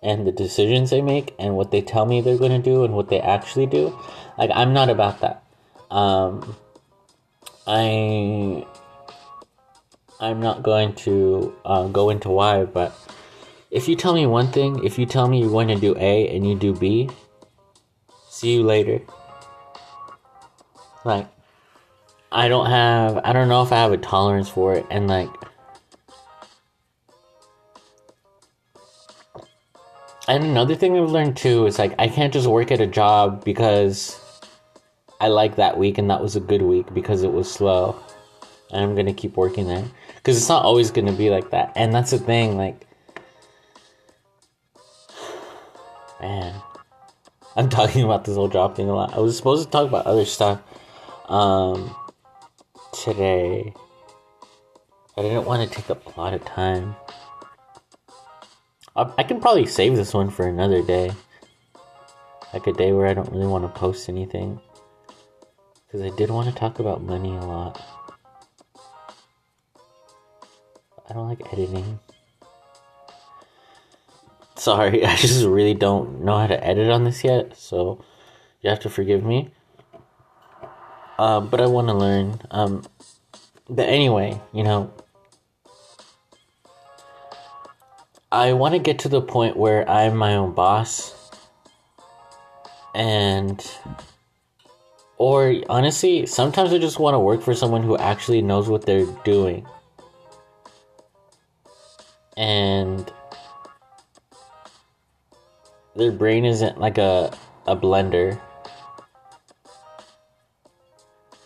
and 0.02 0.26
the 0.26 0.32
decisions 0.32 0.90
they 0.90 1.00
make 1.00 1.34
and 1.38 1.56
what 1.56 1.70
they 1.70 1.80
tell 1.80 2.06
me 2.06 2.20
they're 2.20 2.38
going 2.38 2.62
to 2.62 2.70
do 2.70 2.84
and 2.84 2.94
what 2.94 3.08
they 3.08 3.20
actually 3.20 3.66
do. 3.66 3.98
Like 4.38 4.50
I'm 4.54 4.72
not 4.72 4.88
about 4.88 5.20
that. 5.20 5.42
Um, 5.92 6.56
I 7.66 8.66
I'm 10.18 10.40
not 10.40 10.62
going 10.62 10.94
to 11.04 11.54
uh, 11.66 11.88
go 11.88 12.08
into 12.08 12.30
why, 12.30 12.64
but 12.64 12.96
if 13.70 13.88
you 13.88 13.94
tell 13.94 14.14
me 14.14 14.24
one 14.24 14.50
thing, 14.50 14.82
if 14.84 14.98
you 14.98 15.04
tell 15.04 15.28
me 15.28 15.40
you're 15.40 15.50
going 15.50 15.68
to 15.68 15.76
do 15.76 15.94
A 15.98 16.34
and 16.34 16.48
you 16.48 16.58
do 16.58 16.72
B, 16.72 17.10
see 18.30 18.54
you 18.54 18.62
later. 18.62 19.02
Like 21.04 21.28
I 22.30 22.48
don't 22.48 22.70
have 22.70 23.20
I 23.22 23.34
don't 23.34 23.48
know 23.48 23.62
if 23.62 23.70
I 23.70 23.76
have 23.76 23.92
a 23.92 23.98
tolerance 23.98 24.48
for 24.48 24.72
it 24.72 24.86
and 24.90 25.08
like 25.08 25.28
and 30.26 30.42
another 30.42 30.74
thing 30.74 30.96
I've 30.96 31.10
learned 31.10 31.36
too 31.36 31.66
is 31.66 31.78
like 31.78 31.94
I 31.98 32.08
can't 32.08 32.32
just 32.32 32.46
work 32.46 32.70
at 32.70 32.80
a 32.80 32.86
job 32.86 33.44
because 33.44 34.21
I 35.22 35.28
like 35.28 35.54
that 35.54 35.78
week 35.78 35.98
and 35.98 36.10
that 36.10 36.20
was 36.20 36.34
a 36.34 36.40
good 36.40 36.62
week 36.62 36.92
because 36.92 37.22
it 37.22 37.32
was 37.32 37.48
slow. 37.48 37.94
And 38.72 38.82
I'm 38.82 38.96
gonna 38.96 39.14
keep 39.14 39.36
working 39.36 39.68
there. 39.68 39.84
Because 40.16 40.36
it's 40.36 40.48
not 40.48 40.64
always 40.64 40.90
gonna 40.90 41.12
be 41.12 41.30
like 41.30 41.50
that. 41.50 41.72
And 41.76 41.94
that's 41.94 42.10
the 42.10 42.18
thing, 42.18 42.56
like 42.56 42.88
Man. 46.20 46.60
I'm 47.54 47.68
talking 47.78 48.02
about 48.02 48.24
this 48.24 48.34
whole 48.34 48.48
job 48.48 48.74
thing 48.74 48.88
a 48.88 48.94
lot. 48.94 49.14
I 49.14 49.20
was 49.20 49.36
supposed 49.36 49.64
to 49.64 49.70
talk 49.70 49.86
about 49.86 50.06
other 50.06 50.24
stuff. 50.24 50.60
Um 51.28 51.94
today. 53.04 53.72
I 55.16 55.22
didn't 55.22 55.44
want 55.44 55.70
to 55.70 55.72
take 55.72 55.88
up 55.88 56.04
a 56.04 56.20
lot 56.20 56.34
of 56.34 56.44
time. 56.44 56.96
I, 58.96 59.08
I 59.18 59.22
can 59.22 59.40
probably 59.40 59.66
save 59.66 59.94
this 59.94 60.14
one 60.14 60.30
for 60.30 60.48
another 60.48 60.82
day. 60.82 61.12
Like 62.52 62.66
a 62.66 62.72
day 62.72 62.92
where 62.92 63.06
I 63.06 63.14
don't 63.14 63.30
really 63.30 63.46
want 63.46 63.62
to 63.62 63.68
post 63.68 64.08
anything. 64.08 64.60
Because 65.92 66.10
I 66.10 66.16
did 66.16 66.30
want 66.30 66.48
to 66.48 66.54
talk 66.54 66.78
about 66.78 67.02
money 67.02 67.36
a 67.36 67.40
lot. 67.40 67.78
I 71.06 71.12
don't 71.12 71.28
like 71.28 71.52
editing. 71.52 71.98
Sorry, 74.56 75.04
I 75.06 75.16
just 75.16 75.44
really 75.44 75.74
don't 75.74 76.24
know 76.24 76.38
how 76.38 76.46
to 76.46 76.66
edit 76.66 76.90
on 76.90 77.04
this 77.04 77.22
yet, 77.22 77.58
so 77.58 78.02
you 78.62 78.70
have 78.70 78.80
to 78.80 78.88
forgive 78.88 79.22
me. 79.22 79.50
Uh, 81.18 81.40
but 81.40 81.60
I 81.60 81.66
want 81.66 81.88
to 81.88 81.94
learn. 81.94 82.40
Um, 82.50 82.86
but 83.68 83.86
anyway, 83.86 84.40
you 84.54 84.62
know, 84.62 84.90
I 88.30 88.54
want 88.54 88.72
to 88.72 88.78
get 88.78 89.00
to 89.00 89.10
the 89.10 89.20
point 89.20 89.58
where 89.58 89.86
I'm 89.90 90.16
my 90.16 90.36
own 90.36 90.54
boss. 90.54 91.30
And, 92.94 93.62
Or 95.22 95.54
honestly, 95.68 96.26
sometimes 96.26 96.72
I 96.72 96.78
just 96.78 96.98
want 96.98 97.14
to 97.14 97.20
work 97.20 97.42
for 97.42 97.54
someone 97.54 97.84
who 97.84 97.96
actually 97.96 98.42
knows 98.42 98.68
what 98.68 98.84
they're 98.84 99.06
doing. 99.22 99.64
And 102.36 103.08
their 105.94 106.10
brain 106.10 106.44
isn't 106.44 106.80
like 106.80 106.98
a, 106.98 107.32
a 107.68 107.76
blender 107.76 108.40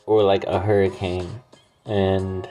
or 0.07 0.23
like 0.23 0.45
a 0.45 0.59
hurricane. 0.59 1.43
And 1.85 2.49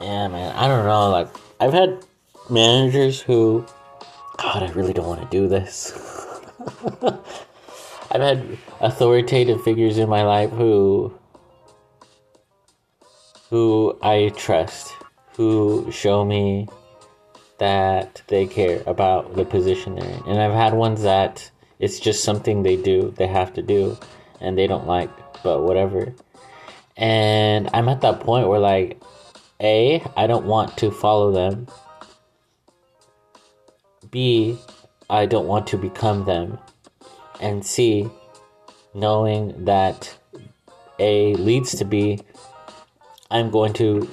yeah, 0.00 0.26
man, 0.26 0.52
I 0.56 0.66
don't 0.66 0.84
know. 0.84 1.10
Like, 1.10 1.28
I've 1.60 1.72
had 1.72 2.04
managers 2.50 3.20
who 3.20 3.64
God, 4.38 4.62
I 4.62 4.70
really 4.70 4.92
don't 4.92 5.06
want 5.06 5.20
to 5.20 5.36
do 5.36 5.48
this. 5.48 5.92
I've 8.10 8.20
had 8.20 8.58
authoritative 8.80 9.62
figures 9.64 9.98
in 9.98 10.08
my 10.08 10.22
life 10.22 10.50
who 10.50 11.12
who 13.50 13.98
I 14.00 14.30
trust, 14.36 14.94
who 15.34 15.90
show 15.90 16.24
me 16.24 16.68
that 17.58 18.22
they 18.28 18.46
care 18.46 18.82
about 18.86 19.34
the 19.34 19.44
position 19.44 19.96
they're 19.96 20.08
in. 20.08 20.22
And 20.26 20.40
I've 20.40 20.52
had 20.52 20.72
ones 20.72 21.02
that 21.02 21.50
it's 21.80 21.98
just 21.98 22.22
something 22.22 22.62
they 22.62 22.76
do, 22.76 23.12
they 23.16 23.26
have 23.26 23.52
to 23.54 23.62
do, 23.62 23.98
and 24.40 24.56
they 24.56 24.68
don't 24.68 24.86
like, 24.86 25.10
but 25.42 25.64
whatever. 25.64 26.14
And 26.96 27.68
I'm 27.74 27.88
at 27.88 28.02
that 28.02 28.20
point 28.20 28.46
where, 28.46 28.60
like, 28.60 29.00
A, 29.60 30.04
I 30.16 30.28
don't 30.28 30.46
want 30.46 30.76
to 30.78 30.92
follow 30.92 31.32
them 31.32 31.66
B, 34.10 34.58
I 35.10 35.26
don't 35.26 35.46
want 35.46 35.66
to 35.68 35.76
become 35.76 36.24
them. 36.24 36.58
And 37.40 37.64
C, 37.64 38.10
knowing 38.94 39.64
that 39.64 40.16
A 40.98 41.34
leads 41.34 41.74
to 41.76 41.84
B, 41.84 42.20
I'm 43.30 43.50
going 43.50 43.72
to 43.74 44.08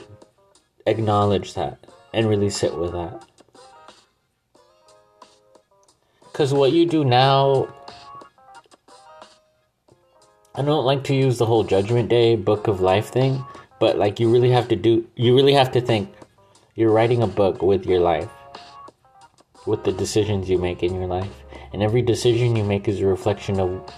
acknowledge 0.86 1.54
that 1.54 1.86
and 2.14 2.30
release 2.30 2.64
it 2.64 2.78
with 2.78 2.92
that. 2.94 3.26
Because 6.24 6.54
what 6.54 6.72
you 6.72 6.86
do 6.86 7.04
now, 7.06 7.74
I 10.54 10.62
don't 10.62 10.86
like 10.86 11.04
to 11.06 11.16
use 11.16 11.38
the 11.38 11.46
whole 11.46 11.64
Judgment 11.64 12.10
Day 12.10 12.36
book 12.36 12.68
of 12.68 12.82
life 12.82 13.08
thing, 13.08 13.44
but 13.80 13.98
like 13.98 14.20
you 14.20 14.30
really 14.30 14.52
have 14.52 14.68
to 14.70 14.76
do, 14.76 15.08
you 15.16 15.36
really 15.36 15.54
have 15.54 15.72
to 15.72 15.82
think 15.82 16.14
you're 16.76 16.92
writing 16.92 17.24
a 17.24 17.28
book 17.28 17.62
with 17.62 17.86
your 17.86 18.02
life 18.02 18.30
with 19.66 19.84
the 19.84 19.92
decisions 19.92 20.50
you 20.50 20.58
make 20.58 20.84
in 20.84 20.96
your 20.96 21.08
life. 21.08 21.44
And 21.74 21.84
every 21.84 22.02
decision 22.02 22.56
you 22.56 22.64
make 22.64 22.88
is 22.88 23.02
a 23.02 23.06
reflection 23.06 23.60
of 23.60 23.94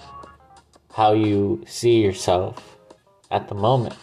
how 0.94 1.14
you 1.14 1.64
see 1.68 2.02
yourself 2.02 2.78
at 3.30 3.48
the 3.48 3.56
moment. 3.56 3.96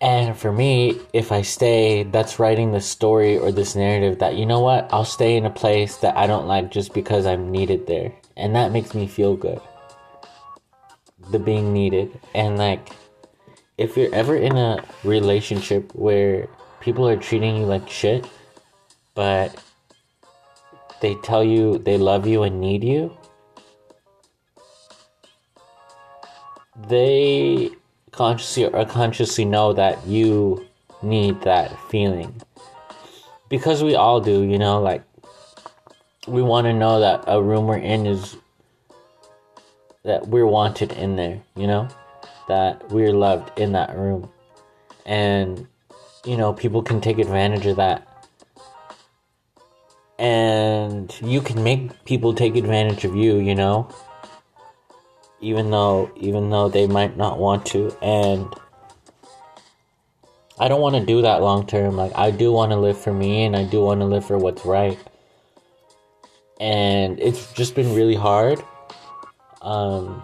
And 0.00 0.36
for 0.36 0.50
me, 0.50 0.98
if 1.12 1.30
I 1.30 1.42
stay, 1.42 2.04
that's 2.04 2.38
writing 2.38 2.72
the 2.72 2.80
story 2.80 3.36
or 3.36 3.52
this 3.52 3.76
narrative 3.76 4.18
that, 4.20 4.34
you 4.34 4.46
know 4.46 4.60
what, 4.60 4.88
I'll 4.92 5.04
stay 5.04 5.36
in 5.36 5.44
a 5.44 5.50
place 5.50 5.98
that 5.98 6.16
I 6.16 6.26
don't 6.26 6.46
like 6.46 6.70
just 6.70 6.94
because 6.94 7.26
I'm 7.26 7.52
needed 7.52 7.86
there. 7.86 8.14
And 8.36 8.56
that 8.56 8.72
makes 8.72 8.94
me 8.94 9.06
feel 9.06 9.36
good. 9.36 9.60
The 11.30 11.38
being 11.38 11.74
needed. 11.74 12.18
And 12.34 12.56
like, 12.56 12.88
if 13.76 13.96
you're 13.96 14.14
ever 14.14 14.36
in 14.36 14.56
a 14.56 14.82
relationship 15.04 15.94
where 15.94 16.48
people 16.80 17.06
are 17.06 17.16
treating 17.16 17.56
you 17.56 17.66
like 17.66 17.88
shit, 17.88 18.26
but 19.14 19.62
they 21.00 21.14
tell 21.16 21.42
you 21.42 21.78
they 21.78 21.98
love 21.98 22.26
you 22.26 22.42
and 22.42 22.60
need 22.60 22.84
you, 22.84 23.16
they 26.88 27.70
consciously 28.12 28.64
or 28.64 28.76
unconsciously 28.76 29.44
know 29.44 29.72
that 29.72 30.06
you 30.06 30.66
need 31.02 31.40
that 31.42 31.78
feeling. 31.90 32.40
Because 33.48 33.82
we 33.82 33.94
all 33.94 34.20
do, 34.20 34.42
you 34.42 34.58
know, 34.58 34.80
like 34.80 35.02
we 36.26 36.42
want 36.42 36.66
to 36.66 36.72
know 36.72 37.00
that 37.00 37.24
a 37.26 37.42
room 37.42 37.66
we're 37.66 37.78
in 37.78 38.06
is 38.06 38.36
that 40.04 40.28
we're 40.28 40.46
wanted 40.46 40.92
in 40.92 41.16
there, 41.16 41.42
you 41.56 41.66
know? 41.66 41.88
That 42.48 42.90
we're 42.90 43.12
loved 43.12 43.58
in 43.58 43.72
that 43.72 43.96
room. 43.96 44.30
And 45.06 45.66
you 46.24 46.36
know, 46.36 46.52
people 46.52 46.82
can 46.82 47.00
take 47.00 47.18
advantage 47.18 47.66
of 47.66 47.76
that 47.76 48.06
and 50.20 51.18
you 51.22 51.40
can 51.40 51.64
make 51.64 52.04
people 52.04 52.34
take 52.34 52.54
advantage 52.54 53.04
of 53.04 53.16
you 53.16 53.38
you 53.38 53.54
know? 53.54 53.88
Even 55.40 55.70
though 55.70 56.10
even 56.16 56.50
though 56.50 56.68
they 56.68 56.86
might 56.86 57.16
not 57.16 57.38
want 57.38 57.64
to 57.66 57.90
and 58.02 58.46
i 60.58 60.68
don't 60.68 60.82
want 60.82 60.94
to 60.94 61.04
do 61.06 61.22
that 61.22 61.40
long 61.40 61.66
term 61.66 61.96
like 61.96 62.12
i 62.14 62.30
do 62.30 62.52
want 62.52 62.70
to 62.70 62.76
live 62.76 63.00
for 63.00 63.14
me 63.14 63.44
and 63.44 63.56
i 63.56 63.64
do 63.64 63.80
want 63.82 64.00
to 64.00 64.06
live 64.06 64.24
for 64.24 64.36
what's 64.38 64.64
right. 64.64 64.98
And 66.60 67.18
it's 67.18 67.54
just 67.54 67.74
been 67.74 67.94
really 67.94 68.14
hard 68.14 68.62
um 69.62 70.22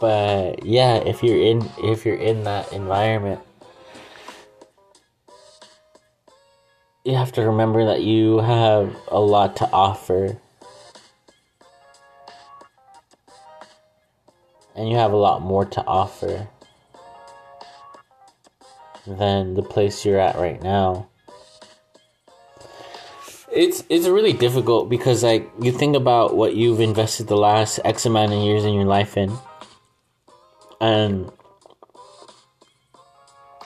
but 0.00 0.64
yeah 0.64 0.96
if 0.96 1.22
you're 1.24 1.40
in 1.40 1.68
if 1.78 2.06
you're 2.06 2.16
in 2.16 2.44
that 2.44 2.72
environment 2.72 3.40
you 7.04 7.14
have 7.14 7.32
to 7.32 7.42
remember 7.42 7.86
that 7.86 8.02
you 8.02 8.38
have 8.38 8.94
a 9.08 9.20
lot 9.20 9.56
to 9.56 9.70
offer. 9.70 10.38
And 14.74 14.88
you 14.88 14.96
have 14.96 15.12
a 15.12 15.16
lot 15.16 15.42
more 15.42 15.64
to 15.64 15.84
offer 15.86 16.48
than 19.06 19.54
the 19.54 19.62
place 19.62 20.04
you're 20.04 20.20
at 20.20 20.36
right 20.36 20.62
now. 20.62 21.08
It's 23.50 23.82
it's 23.88 24.06
really 24.06 24.34
difficult 24.34 24.90
because 24.90 25.24
like 25.24 25.50
you 25.60 25.72
think 25.72 25.96
about 25.96 26.36
what 26.36 26.54
you've 26.54 26.80
invested 26.80 27.26
the 27.26 27.36
last 27.36 27.80
X 27.84 28.04
amount 28.04 28.32
of 28.32 28.42
years 28.42 28.64
in 28.64 28.74
your 28.74 28.84
life 28.84 29.16
in. 29.16 29.32
And 30.80 31.32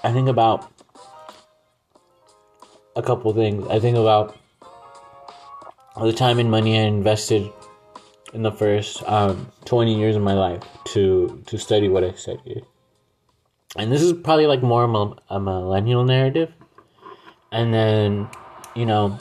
I 0.05 0.13
think 0.13 0.29
about 0.29 0.72
a 2.97 3.03
couple 3.03 3.33
things. 3.33 3.67
I 3.69 3.79
think 3.79 3.97
about 3.97 4.37
the 6.01 6.13
time 6.13 6.39
and 6.39 6.51
money 6.51 6.79
I 6.79 6.83
invested 6.83 7.51
in 8.33 8.43
the 8.43 8.53
first 8.53 9.03
um, 9.09 9.51
20 9.65 9.99
years 9.99 10.17
of 10.17 10.23
my 10.23 10.35
life 10.35 10.63
to 10.85 11.43
to 11.47 11.59
study 11.59 11.89
what 11.89 12.05
I 12.05 12.13
studied. 12.13 12.65
And 13.77 13.91
this 13.91 14.03
is 14.03 14.13
probably 14.13 14.47
like 14.47 14.63
more 14.63 14.85
a, 14.85 15.35
a 15.35 15.41
millennial 15.41 16.05
narrative. 16.05 16.53
And 17.51 17.73
then, 17.73 18.29
you 18.75 18.87
know, 18.87 19.19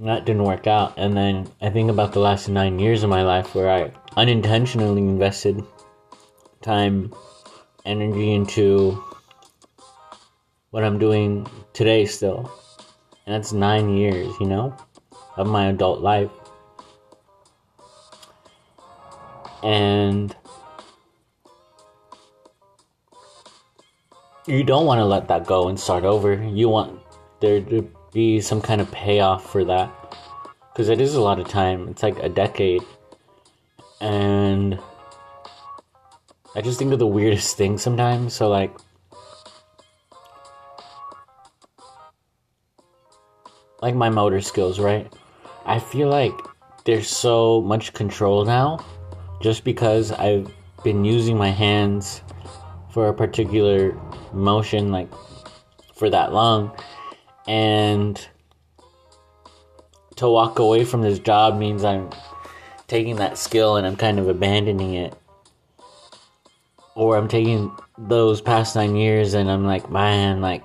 that 0.00 0.24
didn't 0.24 0.44
work 0.44 0.66
out. 0.66 0.94
And 0.96 1.16
then 1.16 1.50
I 1.60 1.70
think 1.70 1.90
about 1.90 2.12
the 2.12 2.20
last 2.20 2.48
nine 2.48 2.78
years 2.78 3.02
of 3.02 3.10
my 3.10 3.22
life 3.22 3.54
where 3.54 3.70
I 3.70 3.92
unintentionally 4.16 5.00
invested 5.00 5.62
time, 6.62 7.12
energy 7.84 8.32
into 8.32 9.02
what 10.72 10.82
I'm 10.82 10.98
doing 10.98 11.46
today 11.74 12.06
still. 12.06 12.50
And 13.26 13.34
that's 13.34 13.52
nine 13.52 13.94
years, 13.94 14.34
you 14.40 14.46
know, 14.46 14.74
of 15.36 15.46
my 15.46 15.66
adult 15.66 16.00
life. 16.00 16.30
And 19.62 20.34
you 24.46 24.64
don't 24.64 24.86
want 24.86 24.98
to 24.98 25.04
let 25.04 25.28
that 25.28 25.46
go 25.46 25.68
and 25.68 25.78
start 25.78 26.04
over. 26.04 26.42
You 26.42 26.68
want 26.68 27.00
there 27.40 27.60
to 27.60 27.88
be 28.12 28.40
some 28.40 28.60
kind 28.60 28.80
of 28.80 28.90
payoff 28.90 29.48
for 29.48 29.64
that. 29.66 29.92
Because 30.72 30.88
it 30.88 31.02
is 31.02 31.14
a 31.14 31.20
lot 31.20 31.38
of 31.38 31.46
time. 31.48 31.86
It's 31.88 32.02
like 32.02 32.18
a 32.18 32.30
decade. 32.30 32.82
And 34.00 34.80
I 36.56 36.62
just 36.62 36.78
think 36.78 36.94
of 36.94 36.98
the 36.98 37.06
weirdest 37.06 37.58
things 37.58 37.82
sometimes. 37.82 38.32
So, 38.32 38.48
like, 38.48 38.74
like 43.82 43.94
my 43.94 44.08
motor 44.08 44.40
skills, 44.40 44.78
right? 44.78 45.12
I 45.66 45.80
feel 45.80 46.08
like 46.08 46.32
there's 46.84 47.08
so 47.08 47.60
much 47.60 47.92
control 47.92 48.44
now 48.44 48.84
just 49.40 49.64
because 49.64 50.12
I've 50.12 50.50
been 50.84 51.04
using 51.04 51.36
my 51.36 51.50
hands 51.50 52.22
for 52.90 53.08
a 53.08 53.14
particular 53.14 53.98
motion 54.32 54.90
like 54.90 55.08
for 55.94 56.08
that 56.10 56.32
long 56.32 56.72
and 57.46 58.28
to 60.16 60.28
walk 60.28 60.58
away 60.58 60.84
from 60.84 61.02
this 61.02 61.18
job 61.18 61.58
means 61.58 61.84
I'm 61.84 62.10
taking 62.86 63.16
that 63.16 63.38
skill 63.38 63.76
and 63.76 63.86
I'm 63.86 63.96
kind 63.96 64.18
of 64.18 64.28
abandoning 64.28 64.94
it 64.94 65.14
or 66.94 67.16
I'm 67.16 67.28
taking 67.28 67.70
those 67.98 68.40
past 68.40 68.74
9 68.74 68.96
years 68.96 69.34
and 69.34 69.50
I'm 69.50 69.64
like 69.64 69.90
man 69.90 70.40
like 70.40 70.62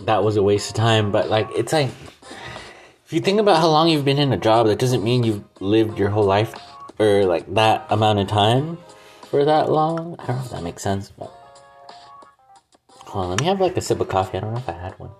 that 0.00 0.22
was 0.22 0.36
a 0.36 0.42
waste 0.42 0.70
of 0.70 0.76
time. 0.76 1.10
But 1.10 1.30
like, 1.30 1.48
it's 1.56 1.72
like 1.72 1.90
if 3.06 3.12
you 3.12 3.20
think 3.20 3.38
about 3.38 3.58
how 3.58 3.68
long 3.68 3.88
you've 3.88 4.04
been 4.04 4.18
in 4.18 4.32
a 4.32 4.36
job, 4.36 4.66
that 4.66 4.80
doesn't 4.80 5.04
mean 5.04 5.22
you've 5.22 5.44
lived 5.60 5.96
your 5.96 6.10
whole 6.10 6.24
life 6.24 6.52
or 6.98 7.24
like 7.24 7.54
that 7.54 7.86
amount 7.88 8.18
of 8.18 8.26
time 8.26 8.78
for 9.30 9.44
that 9.44 9.70
long. 9.70 10.16
I 10.18 10.26
don't 10.26 10.36
know 10.38 10.42
if 10.42 10.50
that 10.50 10.64
makes 10.64 10.82
sense, 10.82 11.12
but 11.16 11.32
hold 13.04 13.26
on, 13.26 13.30
let 13.30 13.40
me 13.40 13.46
have 13.46 13.60
like 13.60 13.76
a 13.76 13.80
sip 13.80 14.00
of 14.00 14.08
coffee. 14.08 14.38
I 14.38 14.40
don't 14.40 14.54
know 14.54 14.58
if 14.58 14.68
I 14.68 14.72
had 14.72 14.98
one. 14.98 15.12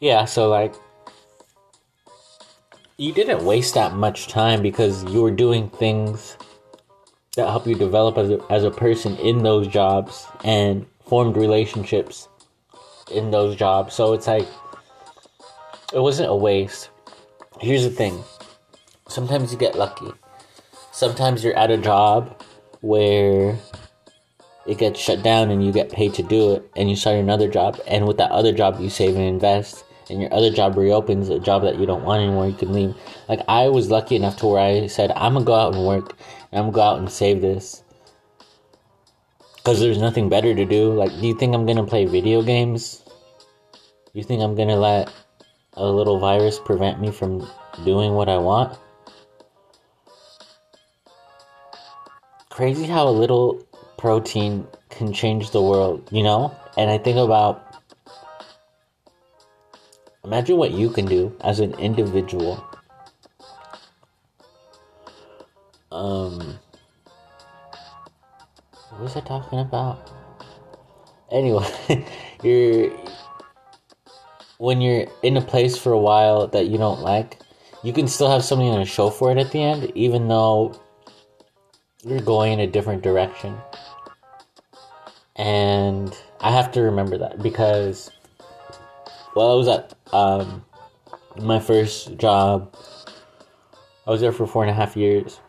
Yeah, 0.00 0.24
so 0.24 0.48
like 0.48 0.74
you 2.96 3.12
didn't 3.12 3.44
waste 3.44 3.74
that 3.74 3.94
much 3.94 4.26
time 4.26 4.62
because 4.62 5.04
you 5.04 5.22
were 5.22 5.30
doing 5.30 5.70
things 5.70 6.36
that 7.40 7.50
help 7.50 7.66
you 7.66 7.74
develop 7.74 8.18
as 8.18 8.30
a, 8.30 8.40
as 8.50 8.64
a 8.64 8.70
person 8.70 9.16
in 9.16 9.42
those 9.42 9.66
jobs 9.66 10.26
and 10.44 10.86
formed 11.06 11.36
relationships 11.36 12.28
in 13.12 13.30
those 13.30 13.56
jobs. 13.56 13.94
So 13.94 14.12
it's 14.12 14.26
like 14.26 14.46
it 15.92 16.00
wasn't 16.00 16.30
a 16.30 16.34
waste. 16.34 16.90
Here's 17.60 17.82
the 17.82 17.90
thing. 17.90 18.22
Sometimes 19.08 19.52
you 19.52 19.58
get 19.58 19.74
lucky. 19.74 20.10
Sometimes 20.92 21.42
you're 21.42 21.56
at 21.56 21.70
a 21.70 21.76
job 21.76 22.42
where 22.80 23.58
it 24.66 24.78
gets 24.78 25.00
shut 25.00 25.22
down 25.22 25.50
and 25.50 25.64
you 25.64 25.72
get 25.72 25.90
paid 25.90 26.14
to 26.14 26.22
do 26.22 26.54
it 26.54 26.70
and 26.76 26.88
you 26.88 26.96
start 26.96 27.16
another 27.16 27.48
job 27.48 27.80
and 27.86 28.06
with 28.06 28.18
that 28.18 28.30
other 28.30 28.52
job 28.52 28.78
you 28.80 28.90
save 28.90 29.16
and 29.16 29.24
invest 29.24 29.84
and 30.10 30.20
your 30.20 30.32
other 30.34 30.50
job 30.50 30.76
reopens, 30.76 31.28
a 31.28 31.38
job 31.38 31.62
that 31.62 31.78
you 31.78 31.86
don't 31.86 32.04
want 32.04 32.22
anymore, 32.22 32.46
you 32.46 32.54
can 32.54 32.72
leave. 32.72 32.94
Like 33.28 33.40
I 33.48 33.68
was 33.68 33.90
lucky 33.90 34.16
enough 34.16 34.36
to 34.38 34.46
where 34.46 34.60
I 34.60 34.86
said, 34.88 35.12
I'm 35.16 35.34
gonna 35.34 35.44
go 35.44 35.54
out 35.54 35.74
and 35.74 35.86
work, 35.86 36.16
and 36.50 36.58
I'm 36.58 36.70
gonna 36.70 36.74
go 36.74 36.80
out 36.82 36.98
and 36.98 37.10
save 37.10 37.40
this, 37.40 37.82
because 39.56 39.80
there's 39.80 39.98
nothing 39.98 40.28
better 40.28 40.54
to 40.54 40.64
do. 40.64 40.92
Like, 40.92 41.10
do 41.12 41.26
you 41.26 41.34
think 41.34 41.54
I'm 41.54 41.66
gonna 41.66 41.86
play 41.86 42.04
video 42.04 42.42
games? 42.42 43.02
You 44.12 44.22
think 44.22 44.42
I'm 44.42 44.54
gonna 44.54 44.76
let 44.76 45.12
a 45.74 45.86
little 45.86 46.18
virus 46.18 46.58
prevent 46.58 47.00
me 47.00 47.10
from 47.10 47.46
doing 47.84 48.14
what 48.14 48.28
I 48.28 48.38
want? 48.38 48.78
Crazy 52.48 52.86
how 52.86 53.08
a 53.08 53.10
little 53.10 53.66
protein 53.96 54.66
can 54.90 55.12
change 55.12 55.50
the 55.50 55.62
world, 55.62 56.08
you 56.10 56.22
know? 56.22 56.54
And 56.76 56.90
I 56.90 56.98
think 56.98 57.16
about 57.16 57.70
Imagine 60.22 60.58
what 60.58 60.72
you 60.72 60.90
can 60.90 61.06
do 61.06 61.34
as 61.40 61.60
an 61.60 61.72
individual. 61.74 62.62
Um, 65.90 66.39
was 69.14 69.24
I 69.24 69.26
talking 69.26 69.58
about? 69.58 70.10
Anyway, 71.32 71.66
you're 72.42 72.96
when 74.58 74.80
you're 74.80 75.06
in 75.22 75.36
a 75.36 75.40
place 75.40 75.76
for 75.76 75.92
a 75.92 75.98
while 75.98 76.46
that 76.48 76.66
you 76.66 76.78
don't 76.78 77.00
like, 77.00 77.38
you 77.82 77.92
can 77.92 78.06
still 78.06 78.30
have 78.30 78.44
something 78.44 78.72
to 78.72 78.84
show 78.84 79.10
for 79.10 79.32
it 79.32 79.38
at 79.38 79.50
the 79.50 79.62
end, 79.62 79.90
even 79.94 80.28
though 80.28 80.78
you're 82.04 82.20
going 82.20 82.52
in 82.52 82.60
a 82.60 82.66
different 82.66 83.02
direction. 83.02 83.56
And 85.36 86.16
I 86.40 86.52
have 86.52 86.70
to 86.72 86.82
remember 86.82 87.18
that 87.18 87.42
because 87.42 88.10
well, 89.34 89.52
I 89.52 89.54
was 89.54 89.68
at 89.68 89.94
um, 90.12 90.64
my 91.36 91.58
first 91.58 92.16
job. 92.16 92.76
I 94.06 94.10
was 94.10 94.20
there 94.20 94.32
for 94.32 94.46
four 94.46 94.62
and 94.62 94.70
a 94.70 94.74
half 94.74 94.96
years. 94.96 95.40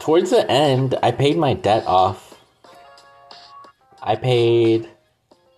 Towards 0.00 0.30
the 0.30 0.50
end, 0.50 0.96
I 1.02 1.12
paid 1.12 1.38
my 1.38 1.54
debt 1.54 1.86
off. 1.86 2.27
I 4.08 4.16
paid 4.16 4.88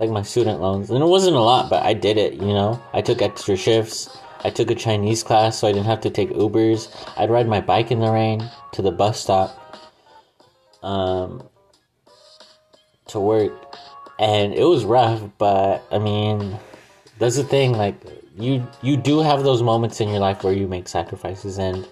like 0.00 0.10
my 0.10 0.22
student 0.22 0.60
loans, 0.60 0.90
and 0.90 1.00
it 1.00 1.06
wasn't 1.06 1.36
a 1.36 1.40
lot, 1.40 1.70
but 1.70 1.84
I 1.84 1.94
did 1.94 2.16
it. 2.16 2.34
You 2.34 2.52
know, 2.52 2.82
I 2.92 3.00
took 3.00 3.22
extra 3.22 3.56
shifts. 3.56 4.18
I 4.42 4.50
took 4.50 4.72
a 4.72 4.74
Chinese 4.74 5.22
class 5.22 5.58
so 5.58 5.68
I 5.68 5.72
didn't 5.72 5.86
have 5.86 6.00
to 6.00 6.10
take 6.10 6.30
Ubers. 6.30 6.88
I'd 7.16 7.30
ride 7.30 7.46
my 7.46 7.60
bike 7.60 7.92
in 7.92 8.00
the 8.00 8.10
rain 8.10 8.50
to 8.72 8.82
the 8.82 8.90
bus 8.90 9.20
stop 9.20 9.56
um, 10.82 11.48
to 13.06 13.20
work. 13.20 13.76
And 14.18 14.52
it 14.52 14.64
was 14.64 14.84
rough, 14.84 15.22
but 15.38 15.84
I 15.92 15.98
mean, 15.98 16.58
that's 17.20 17.36
the 17.36 17.44
thing 17.44 17.72
like 17.72 17.94
you 18.36 18.66
you 18.82 18.96
do 18.96 19.20
have 19.20 19.44
those 19.44 19.62
moments 19.62 20.00
in 20.00 20.08
your 20.08 20.18
life 20.18 20.42
where 20.42 20.52
you 20.52 20.66
make 20.66 20.88
sacrifices 20.88 21.58
and 21.58 21.86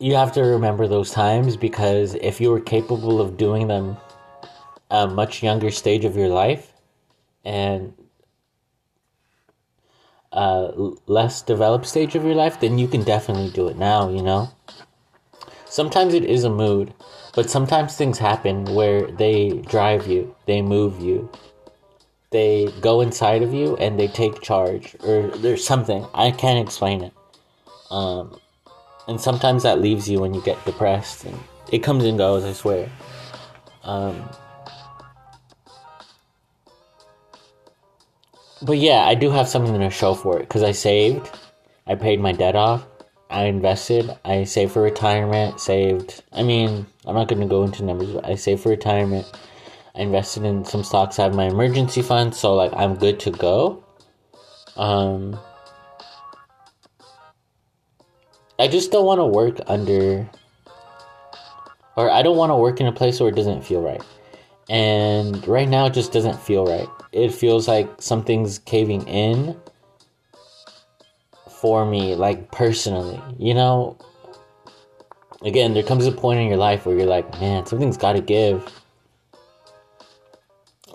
you 0.00 0.14
have 0.16 0.32
to 0.32 0.40
remember 0.42 0.88
those 0.88 1.10
times 1.10 1.56
because 1.56 2.14
if 2.14 2.40
you 2.40 2.50
were 2.50 2.60
capable 2.60 3.20
of 3.20 3.36
doing 3.36 3.68
them 3.68 3.96
a 4.90 5.06
much 5.06 5.42
younger 5.42 5.70
stage 5.70 6.04
of 6.04 6.16
your 6.16 6.28
life 6.28 6.72
and 7.44 7.92
a 10.32 10.72
less 11.06 11.42
developed 11.42 11.86
stage 11.86 12.14
of 12.14 12.24
your 12.24 12.34
life 12.34 12.58
then 12.60 12.78
you 12.78 12.88
can 12.88 13.04
definitely 13.04 13.50
do 13.50 13.68
it 13.68 13.76
now 13.76 14.08
you 14.08 14.22
know? 14.22 14.48
Sometimes 15.66 16.14
it 16.14 16.24
is 16.24 16.44
a 16.44 16.50
mood 16.50 16.94
but 17.34 17.50
sometimes 17.50 17.94
things 17.94 18.18
happen 18.18 18.64
where 18.74 19.06
they 19.12 19.50
drive 19.68 20.06
you 20.06 20.34
they 20.46 20.62
move 20.62 21.00
you 21.00 21.30
they 22.30 22.72
go 22.80 23.00
inside 23.00 23.42
of 23.42 23.52
you 23.52 23.76
and 23.76 23.98
they 23.98 24.08
take 24.08 24.40
charge 24.40 24.96
or 25.02 25.28
there's 25.38 25.66
something. 25.66 26.06
I 26.14 26.30
can't 26.30 26.64
explain 26.64 27.02
it. 27.02 27.12
Um, 27.90 28.40
and 29.08 29.20
sometimes 29.20 29.62
that 29.62 29.80
leaves 29.80 30.08
you 30.08 30.20
when 30.20 30.34
you 30.34 30.42
get 30.42 30.62
depressed 30.64 31.24
and 31.24 31.38
it 31.72 31.78
comes 31.80 32.04
and 32.04 32.18
goes 32.18 32.44
i 32.44 32.52
swear 32.52 32.90
um, 33.84 34.28
but 38.62 38.78
yeah 38.78 39.04
i 39.06 39.14
do 39.14 39.30
have 39.30 39.48
something 39.48 39.78
to 39.78 39.90
show 39.90 40.14
for 40.14 40.38
it 40.38 40.42
because 40.42 40.62
i 40.62 40.72
saved 40.72 41.30
i 41.86 41.94
paid 41.94 42.20
my 42.20 42.32
debt 42.32 42.56
off 42.56 42.86
i 43.30 43.44
invested 43.44 44.16
i 44.24 44.44
saved 44.44 44.72
for 44.72 44.82
retirement 44.82 45.60
saved 45.60 46.22
i 46.32 46.42
mean 46.42 46.86
i'm 47.06 47.14
not 47.14 47.28
going 47.28 47.40
to 47.40 47.46
go 47.46 47.64
into 47.64 47.84
numbers 47.84 48.10
but 48.10 48.24
i 48.26 48.34
saved 48.34 48.62
for 48.62 48.68
retirement 48.68 49.26
I 49.94 50.02
invested 50.02 50.44
in 50.44 50.64
some 50.64 50.84
stocks. 50.84 51.18
I 51.18 51.24
have 51.24 51.34
my 51.34 51.46
emergency 51.46 52.02
fund, 52.02 52.34
so 52.34 52.54
like 52.54 52.72
I'm 52.74 52.94
good 52.94 53.18
to 53.20 53.30
go. 53.30 53.84
Um, 54.76 55.38
I 58.60 58.68
just 58.68 58.92
don't 58.92 59.06
want 59.06 59.20
to 59.20 59.24
work 59.24 59.58
under, 59.66 60.28
or 61.96 62.10
I 62.10 62.20
don't 62.20 62.36
want 62.36 62.50
to 62.50 62.56
work 62.56 62.78
in 62.78 62.86
a 62.86 62.92
place 62.92 63.18
where 63.18 63.30
it 63.30 63.34
doesn't 63.34 63.62
feel 63.62 63.80
right. 63.80 64.02
And 64.68 65.48
right 65.48 65.66
now, 65.66 65.86
it 65.86 65.94
just 65.94 66.12
doesn't 66.12 66.38
feel 66.38 66.66
right. 66.66 66.86
It 67.10 67.32
feels 67.32 67.66
like 67.66 67.88
something's 68.02 68.58
caving 68.58 69.08
in 69.08 69.58
for 71.48 71.86
me, 71.86 72.14
like 72.14 72.50
personally, 72.52 73.18
you 73.38 73.54
know. 73.54 73.96
Again, 75.42 75.72
there 75.72 75.82
comes 75.82 76.06
a 76.06 76.12
point 76.12 76.40
in 76.40 76.46
your 76.46 76.58
life 76.58 76.84
where 76.84 76.94
you're 76.94 77.06
like, 77.06 77.40
man, 77.40 77.64
something's 77.64 77.96
got 77.96 78.12
to 78.12 78.20
give 78.20 78.70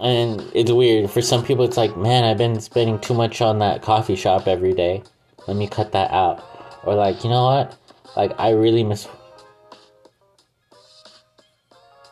and 0.01 0.43
it's 0.53 0.71
weird 0.71 1.09
for 1.09 1.21
some 1.21 1.41
people 1.41 1.63
it's 1.63 1.77
like 1.77 1.95
man 1.95 2.25
i've 2.25 2.37
been 2.37 2.59
spending 2.59 2.99
too 2.99 3.13
much 3.13 3.41
on 3.41 3.59
that 3.59 3.81
coffee 3.81 4.15
shop 4.15 4.45
every 4.45 4.73
day 4.73 5.01
let 5.47 5.55
me 5.55 5.67
cut 5.67 5.93
that 5.93 6.11
out 6.11 6.54
or 6.85 6.95
like 6.95 7.23
you 7.23 7.29
know 7.29 7.45
what? 7.45 7.77
Like 8.15 8.31
i 8.39 8.51
really 8.51 8.83
miss 8.83 9.07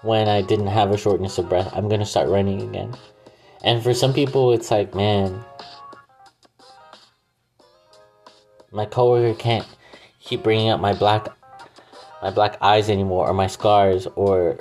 when 0.02 0.28
i 0.28 0.42
didn't 0.42 0.68
have 0.68 0.92
a 0.92 0.98
shortness 0.98 1.38
of 1.38 1.48
breath. 1.48 1.72
I'm 1.74 1.88
gonna 1.88 2.06
start 2.06 2.30
running 2.30 2.62
again. 2.62 2.94
And 3.64 3.82
for 3.82 3.94
some 3.94 4.14
people 4.14 4.52
it's 4.52 4.72
like 4.72 4.94
man 4.94 5.44
my 8.72 8.86
coworker 8.86 9.38
can't 9.38 9.68
keep 10.20 10.44
bringing 10.44 10.70
up 10.70 10.82
my 10.82 10.94
black 10.94 11.30
my 12.22 12.32
black 12.32 12.58
eyes 12.62 12.90
anymore 12.90 13.28
or 13.28 13.34
my 13.34 13.48
scars 13.48 14.08
or 14.16 14.58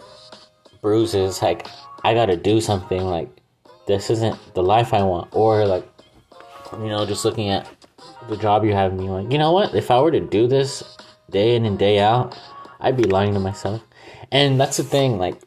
bruises. 0.82 1.40
Like 1.40 1.66
I 2.04 2.12
gotta 2.12 2.36
do 2.36 2.60
something 2.60 3.02
like 3.02 3.28
this 3.86 4.10
isn't 4.10 4.38
the 4.54 4.62
life 4.62 4.92
I 4.92 5.02
want, 5.02 5.34
or 5.34 5.64
like 5.66 5.86
you 6.72 6.88
know, 6.88 7.06
just 7.06 7.24
looking 7.24 7.48
at 7.48 7.68
the 8.28 8.36
job 8.36 8.64
you 8.64 8.72
have 8.72 8.94
me 8.94 9.10
like, 9.10 9.32
you 9.32 9.38
know 9.38 9.52
what? 9.52 9.74
If 9.74 9.90
I 9.90 10.00
were 10.00 10.10
to 10.10 10.20
do 10.20 10.46
this 10.46 10.82
day 11.30 11.56
in 11.56 11.64
and 11.64 11.78
day 11.78 11.98
out, 11.98 12.38
I'd 12.80 12.96
be 12.96 13.04
lying 13.04 13.34
to 13.34 13.40
myself. 13.40 13.82
And 14.30 14.60
that's 14.60 14.76
the 14.76 14.84
thing, 14.84 15.18
like 15.18 15.40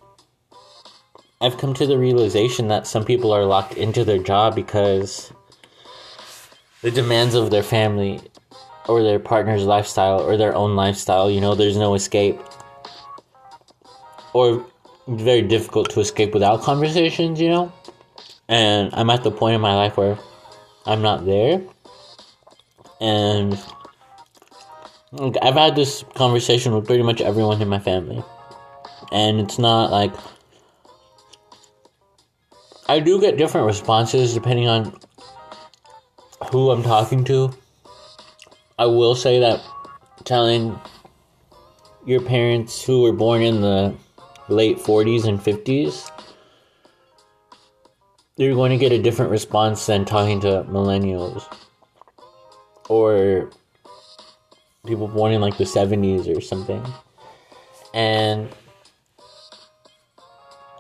I've 1.42 1.58
come 1.58 1.74
to 1.76 1.86
the 1.86 1.98
realization 1.98 2.70
that 2.70 2.88
some 2.88 3.04
people 3.04 3.32
are 3.32 3.46
locked 3.46 3.76
into 3.76 4.04
their 4.04 4.20
job 4.20 4.56
because 4.56 5.32
the 6.82 6.92
demands 6.92 7.36
of 7.36 7.52
their 7.52 7.64
family 7.64 8.22
or 8.88 9.04
their 9.04 9.20
partner's 9.20 9.64
lifestyle 9.64 10.22
or 10.22 10.38
their 10.38 10.56
own 10.56 10.76
lifestyle, 10.76 11.30
you 11.30 11.42
know, 11.42 11.56
there's 11.56 11.78
no 11.78 11.94
escape. 11.94 12.40
Or 14.34 14.66
very 15.08 15.42
difficult 15.42 15.90
to 15.92 16.00
escape 16.00 16.34
without 16.34 16.62
conversations, 16.62 17.40
you 17.40 17.50
know? 17.50 17.74
And 18.48 18.90
I'm 18.94 19.10
at 19.10 19.24
the 19.24 19.32
point 19.32 19.56
in 19.56 19.62
my 19.62 19.76
life 19.76 19.98
where 19.98 20.18
I'm 20.86 21.02
not 21.02 21.26
there. 21.26 21.62
And 23.02 23.60
I've 25.42 25.56
had 25.56 25.76
this 25.76 26.04
conversation 26.16 26.74
with 26.74 26.88
pretty 26.88 27.04
much 27.04 27.22
everyone 27.22 27.62
in 27.62 27.70
my 27.70 27.80
family, 27.80 28.24
and 29.12 29.40
it's 29.40 29.58
not 29.58 29.92
like 29.92 30.14
I 32.88 33.00
do 33.00 33.20
get 33.20 33.38
different 33.38 33.66
responses 33.66 34.34
depending 34.34 34.68
on 34.68 34.98
who 36.52 36.70
I'm 36.72 36.84
talking 36.84 37.24
to. 37.26 37.54
I 38.78 38.86
will 38.88 39.16
say 39.16 39.40
that 39.40 39.62
telling 40.26 40.78
your 42.06 42.22
parents 42.22 42.84
who 42.84 43.02
were 43.02 43.14
born 43.14 43.42
in 43.42 43.62
the 43.62 43.96
late 44.50 44.78
40s 44.78 45.26
and 45.26 45.40
50s, 45.40 46.12
you're 48.38 48.54
going 48.54 48.72
to 48.72 48.78
get 48.78 48.92
a 48.92 49.02
different 49.02 49.32
response 49.32 49.86
than 49.86 50.04
talking 50.04 50.42
to 50.42 50.66
millennials 50.70 51.46
or 52.90 53.50
people 54.86 55.08
born 55.08 55.32
in 55.34 55.42
like 55.42 55.58
the 55.58 55.64
70s 55.64 56.28
or 56.36 56.42
something. 56.42 56.84
And 57.94 58.50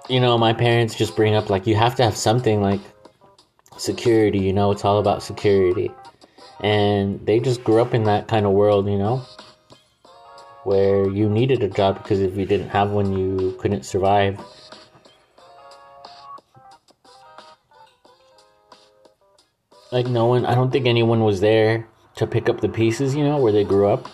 you 0.09 0.19
know, 0.19 0.37
my 0.37 0.53
parents 0.53 0.95
just 0.95 1.15
bring 1.15 1.35
up 1.35 1.49
like 1.49 1.65
you 1.65 1.75
have 1.75 1.95
to 1.95 2.03
have 2.03 2.15
something 2.15 2.61
like 2.61 2.81
security, 3.77 4.39
you 4.39 4.53
know, 4.53 4.71
it's 4.71 4.85
all 4.85 4.99
about 4.99 5.23
security. 5.23 5.91
And 6.61 7.25
they 7.25 7.39
just 7.39 7.63
grew 7.63 7.81
up 7.81 7.93
in 7.93 8.03
that 8.03 8.27
kind 8.27 8.45
of 8.45 8.51
world, 8.51 8.87
you 8.87 8.97
know, 8.97 9.23
where 10.63 11.09
you 11.09 11.29
needed 11.29 11.63
a 11.63 11.67
job 11.67 12.01
because 12.01 12.19
if 12.21 12.37
you 12.37 12.45
didn't 12.45 12.69
have 12.69 12.91
one, 12.91 13.17
you 13.17 13.55
couldn't 13.59 13.83
survive. 13.83 14.39
Like, 19.91 20.07
no 20.07 20.25
one, 20.25 20.45
I 20.45 20.55
don't 20.55 20.71
think 20.71 20.87
anyone 20.87 21.23
was 21.23 21.41
there 21.41 21.87
to 22.15 22.27
pick 22.27 22.49
up 22.49 22.61
the 22.61 22.69
pieces, 22.69 23.15
you 23.15 23.23
know, 23.23 23.37
where 23.37 23.51
they 23.51 23.63
grew 23.63 23.87
up. 23.87 24.07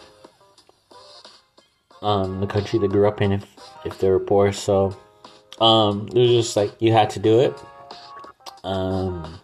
Um, 2.01 2.39
the 2.39 2.47
country 2.47 2.79
they 2.79 2.87
grew 2.87 3.07
up 3.07 3.21
in, 3.21 3.31
if, 3.31 3.45
if 3.85 3.99
they 3.99 4.09
were 4.09 4.19
poor. 4.19 4.51
So, 4.51 4.97
um, 5.59 6.07
it 6.07 6.17
was 6.17 6.29
just 6.31 6.55
like 6.55 6.73
you 6.79 6.91
had 6.91 7.11
to 7.11 7.19
do 7.19 7.39
it. 7.39 7.53
Um, 8.63 9.39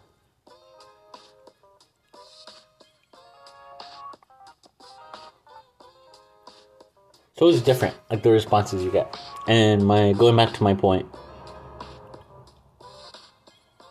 so 7.35 7.47
it 7.47 7.51
was 7.51 7.61
different, 7.61 7.95
like 8.09 8.23
the 8.23 8.31
responses 8.31 8.83
you 8.83 8.91
get. 8.91 9.15
And 9.47 9.85
my 9.85 10.13
going 10.13 10.35
back 10.35 10.53
to 10.53 10.63
my 10.63 10.73
point, 10.73 11.05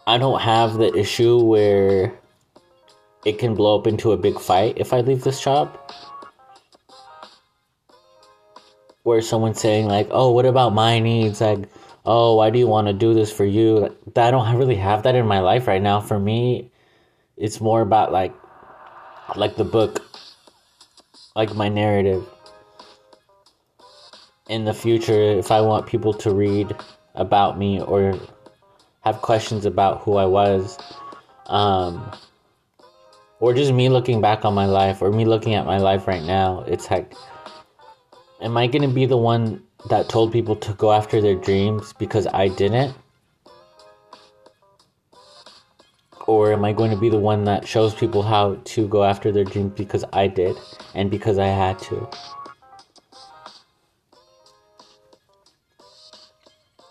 I 0.08 0.18
don't 0.18 0.40
have 0.40 0.74
the 0.74 0.92
issue 0.94 1.38
where 1.38 2.18
it 3.26 3.40
can 3.40 3.56
blow 3.56 3.76
up 3.76 3.88
into 3.88 4.12
a 4.12 4.16
big 4.16 4.38
fight 4.38 4.78
if 4.78 4.92
I 4.92 5.00
leave 5.00 5.24
this 5.24 5.40
job. 5.40 5.76
Where 9.02 9.20
someone's 9.20 9.60
saying 9.60 9.86
like, 9.88 10.08
"Oh, 10.12 10.30
what 10.30 10.46
about 10.46 10.72
my 10.72 11.00
needs?" 11.00 11.40
Like, 11.40 11.68
oh, 12.04 12.36
why 12.36 12.50
do 12.50 12.58
you 12.58 12.68
want 12.68 12.86
to 12.86 12.92
do 12.92 13.14
this 13.14 13.32
for 13.32 13.44
you? 13.44 13.94
I 14.14 14.30
don't 14.30 14.56
really 14.56 14.76
have 14.76 15.02
that 15.02 15.16
in 15.16 15.26
my 15.26 15.40
life 15.40 15.66
right 15.66 15.82
now. 15.82 16.00
For 16.00 16.18
me, 16.18 16.70
it's 17.36 17.60
more 17.60 17.80
about 17.80 18.12
like, 18.12 18.32
like 19.34 19.56
the 19.56 19.64
book, 19.64 20.06
like 21.34 21.54
my 21.54 21.68
narrative. 21.68 22.24
In 24.48 24.64
the 24.64 24.74
future, 24.74 25.20
if 25.20 25.50
I 25.50 25.60
want 25.60 25.88
people 25.88 26.14
to 26.14 26.30
read 26.30 26.74
about 27.16 27.58
me 27.58 27.80
or 27.80 28.14
have 29.00 29.20
questions 29.20 29.66
about 29.66 30.02
who 30.02 30.16
I 30.16 30.26
was, 30.26 30.78
um, 31.46 32.12
or 33.40 33.52
just 33.52 33.72
me 33.72 33.88
looking 33.88 34.20
back 34.20 34.44
on 34.44 34.54
my 34.54 34.66
life 34.66 35.02
or 35.02 35.12
me 35.12 35.24
looking 35.24 35.54
at 35.54 35.66
my 35.66 35.78
life 35.78 36.06
right 36.06 36.22
now, 36.22 36.64
it's 36.66 36.90
like, 36.90 37.12
am 38.40 38.56
I 38.56 38.66
gonna 38.66 38.88
be 38.88 39.06
the 39.06 39.16
one 39.16 39.62
that 39.88 40.08
told 40.08 40.32
people 40.32 40.56
to 40.56 40.72
go 40.74 40.92
after 40.92 41.20
their 41.20 41.34
dreams 41.34 41.92
because 41.92 42.26
I 42.32 42.48
didn't? 42.48 42.94
Or 46.26 46.52
am 46.52 46.64
I 46.64 46.72
going 46.72 46.90
to 46.90 46.96
be 46.96 47.08
the 47.08 47.20
one 47.20 47.44
that 47.44 47.68
shows 47.68 47.94
people 47.94 48.20
how 48.20 48.56
to 48.56 48.88
go 48.88 49.04
after 49.04 49.30
their 49.30 49.44
dreams 49.44 49.72
because 49.76 50.04
I 50.12 50.26
did 50.26 50.56
and 50.94 51.08
because 51.08 51.38
I 51.38 51.46
had 51.46 51.78
to? 51.80 52.08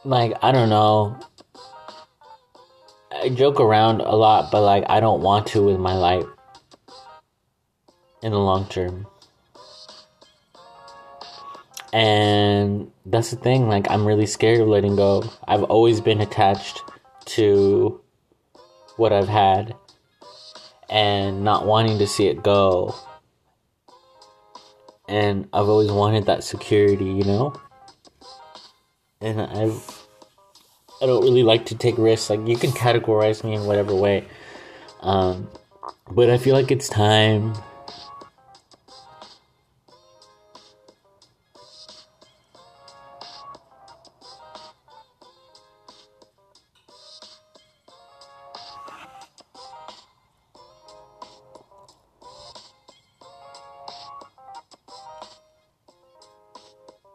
Like, 0.06 0.34
I 0.42 0.54
don't 0.54 0.70
know. 0.70 1.20
I 3.12 3.28
joke 3.28 3.60
around 3.60 4.00
a 4.00 4.16
lot, 4.16 4.52
but 4.52 4.62
like, 4.62 4.86
I 4.88 5.02
don't 5.02 5.22
want 5.22 5.48
to 5.48 5.64
with 5.64 5.80
my 5.80 5.96
life 5.96 6.26
in 8.26 8.32
the 8.32 8.40
long 8.40 8.66
term. 8.66 9.06
And 11.94 12.92
that's 13.06 13.30
the 13.30 13.38
thing, 13.38 13.70
like, 13.70 13.90
I'm 13.90 14.04
really 14.04 14.26
scared 14.26 14.60
of 14.60 14.68
letting 14.68 14.96
go. 14.96 15.24
I've 15.48 15.64
always 15.64 16.02
been 16.02 16.20
attached 16.20 16.82
to 17.38 18.02
what 18.98 19.14
I've 19.14 19.30
had 19.30 19.76
and 20.90 21.44
not 21.44 21.68
wanting 21.68 22.00
to 22.00 22.08
see 22.08 22.26
it 22.26 22.42
go. 22.42 22.96
And 25.08 25.48
I've 25.54 25.70
always 25.70 25.92
wanted 25.92 26.26
that 26.26 26.44
security, 26.44 27.06
you 27.06 27.26
know? 27.26 27.54
And 29.22 29.40
I've 29.40 30.08
I 31.02 31.06
don't 31.06 31.24
really 31.24 31.44
like 31.44 31.68
to 31.68 31.76
take 31.76 31.98
risks. 31.98 32.32
Like 32.32 32.48
you 32.48 32.58
can 32.58 32.72
categorize 32.72 33.44
me 33.44 33.54
in 33.54 33.66
whatever 33.66 33.94
way. 33.94 34.26
Um, 35.02 35.48
but 36.10 36.30
I 36.32 36.38
feel 36.38 36.56
like 36.56 36.72
it's 36.72 36.90
time 36.90 37.54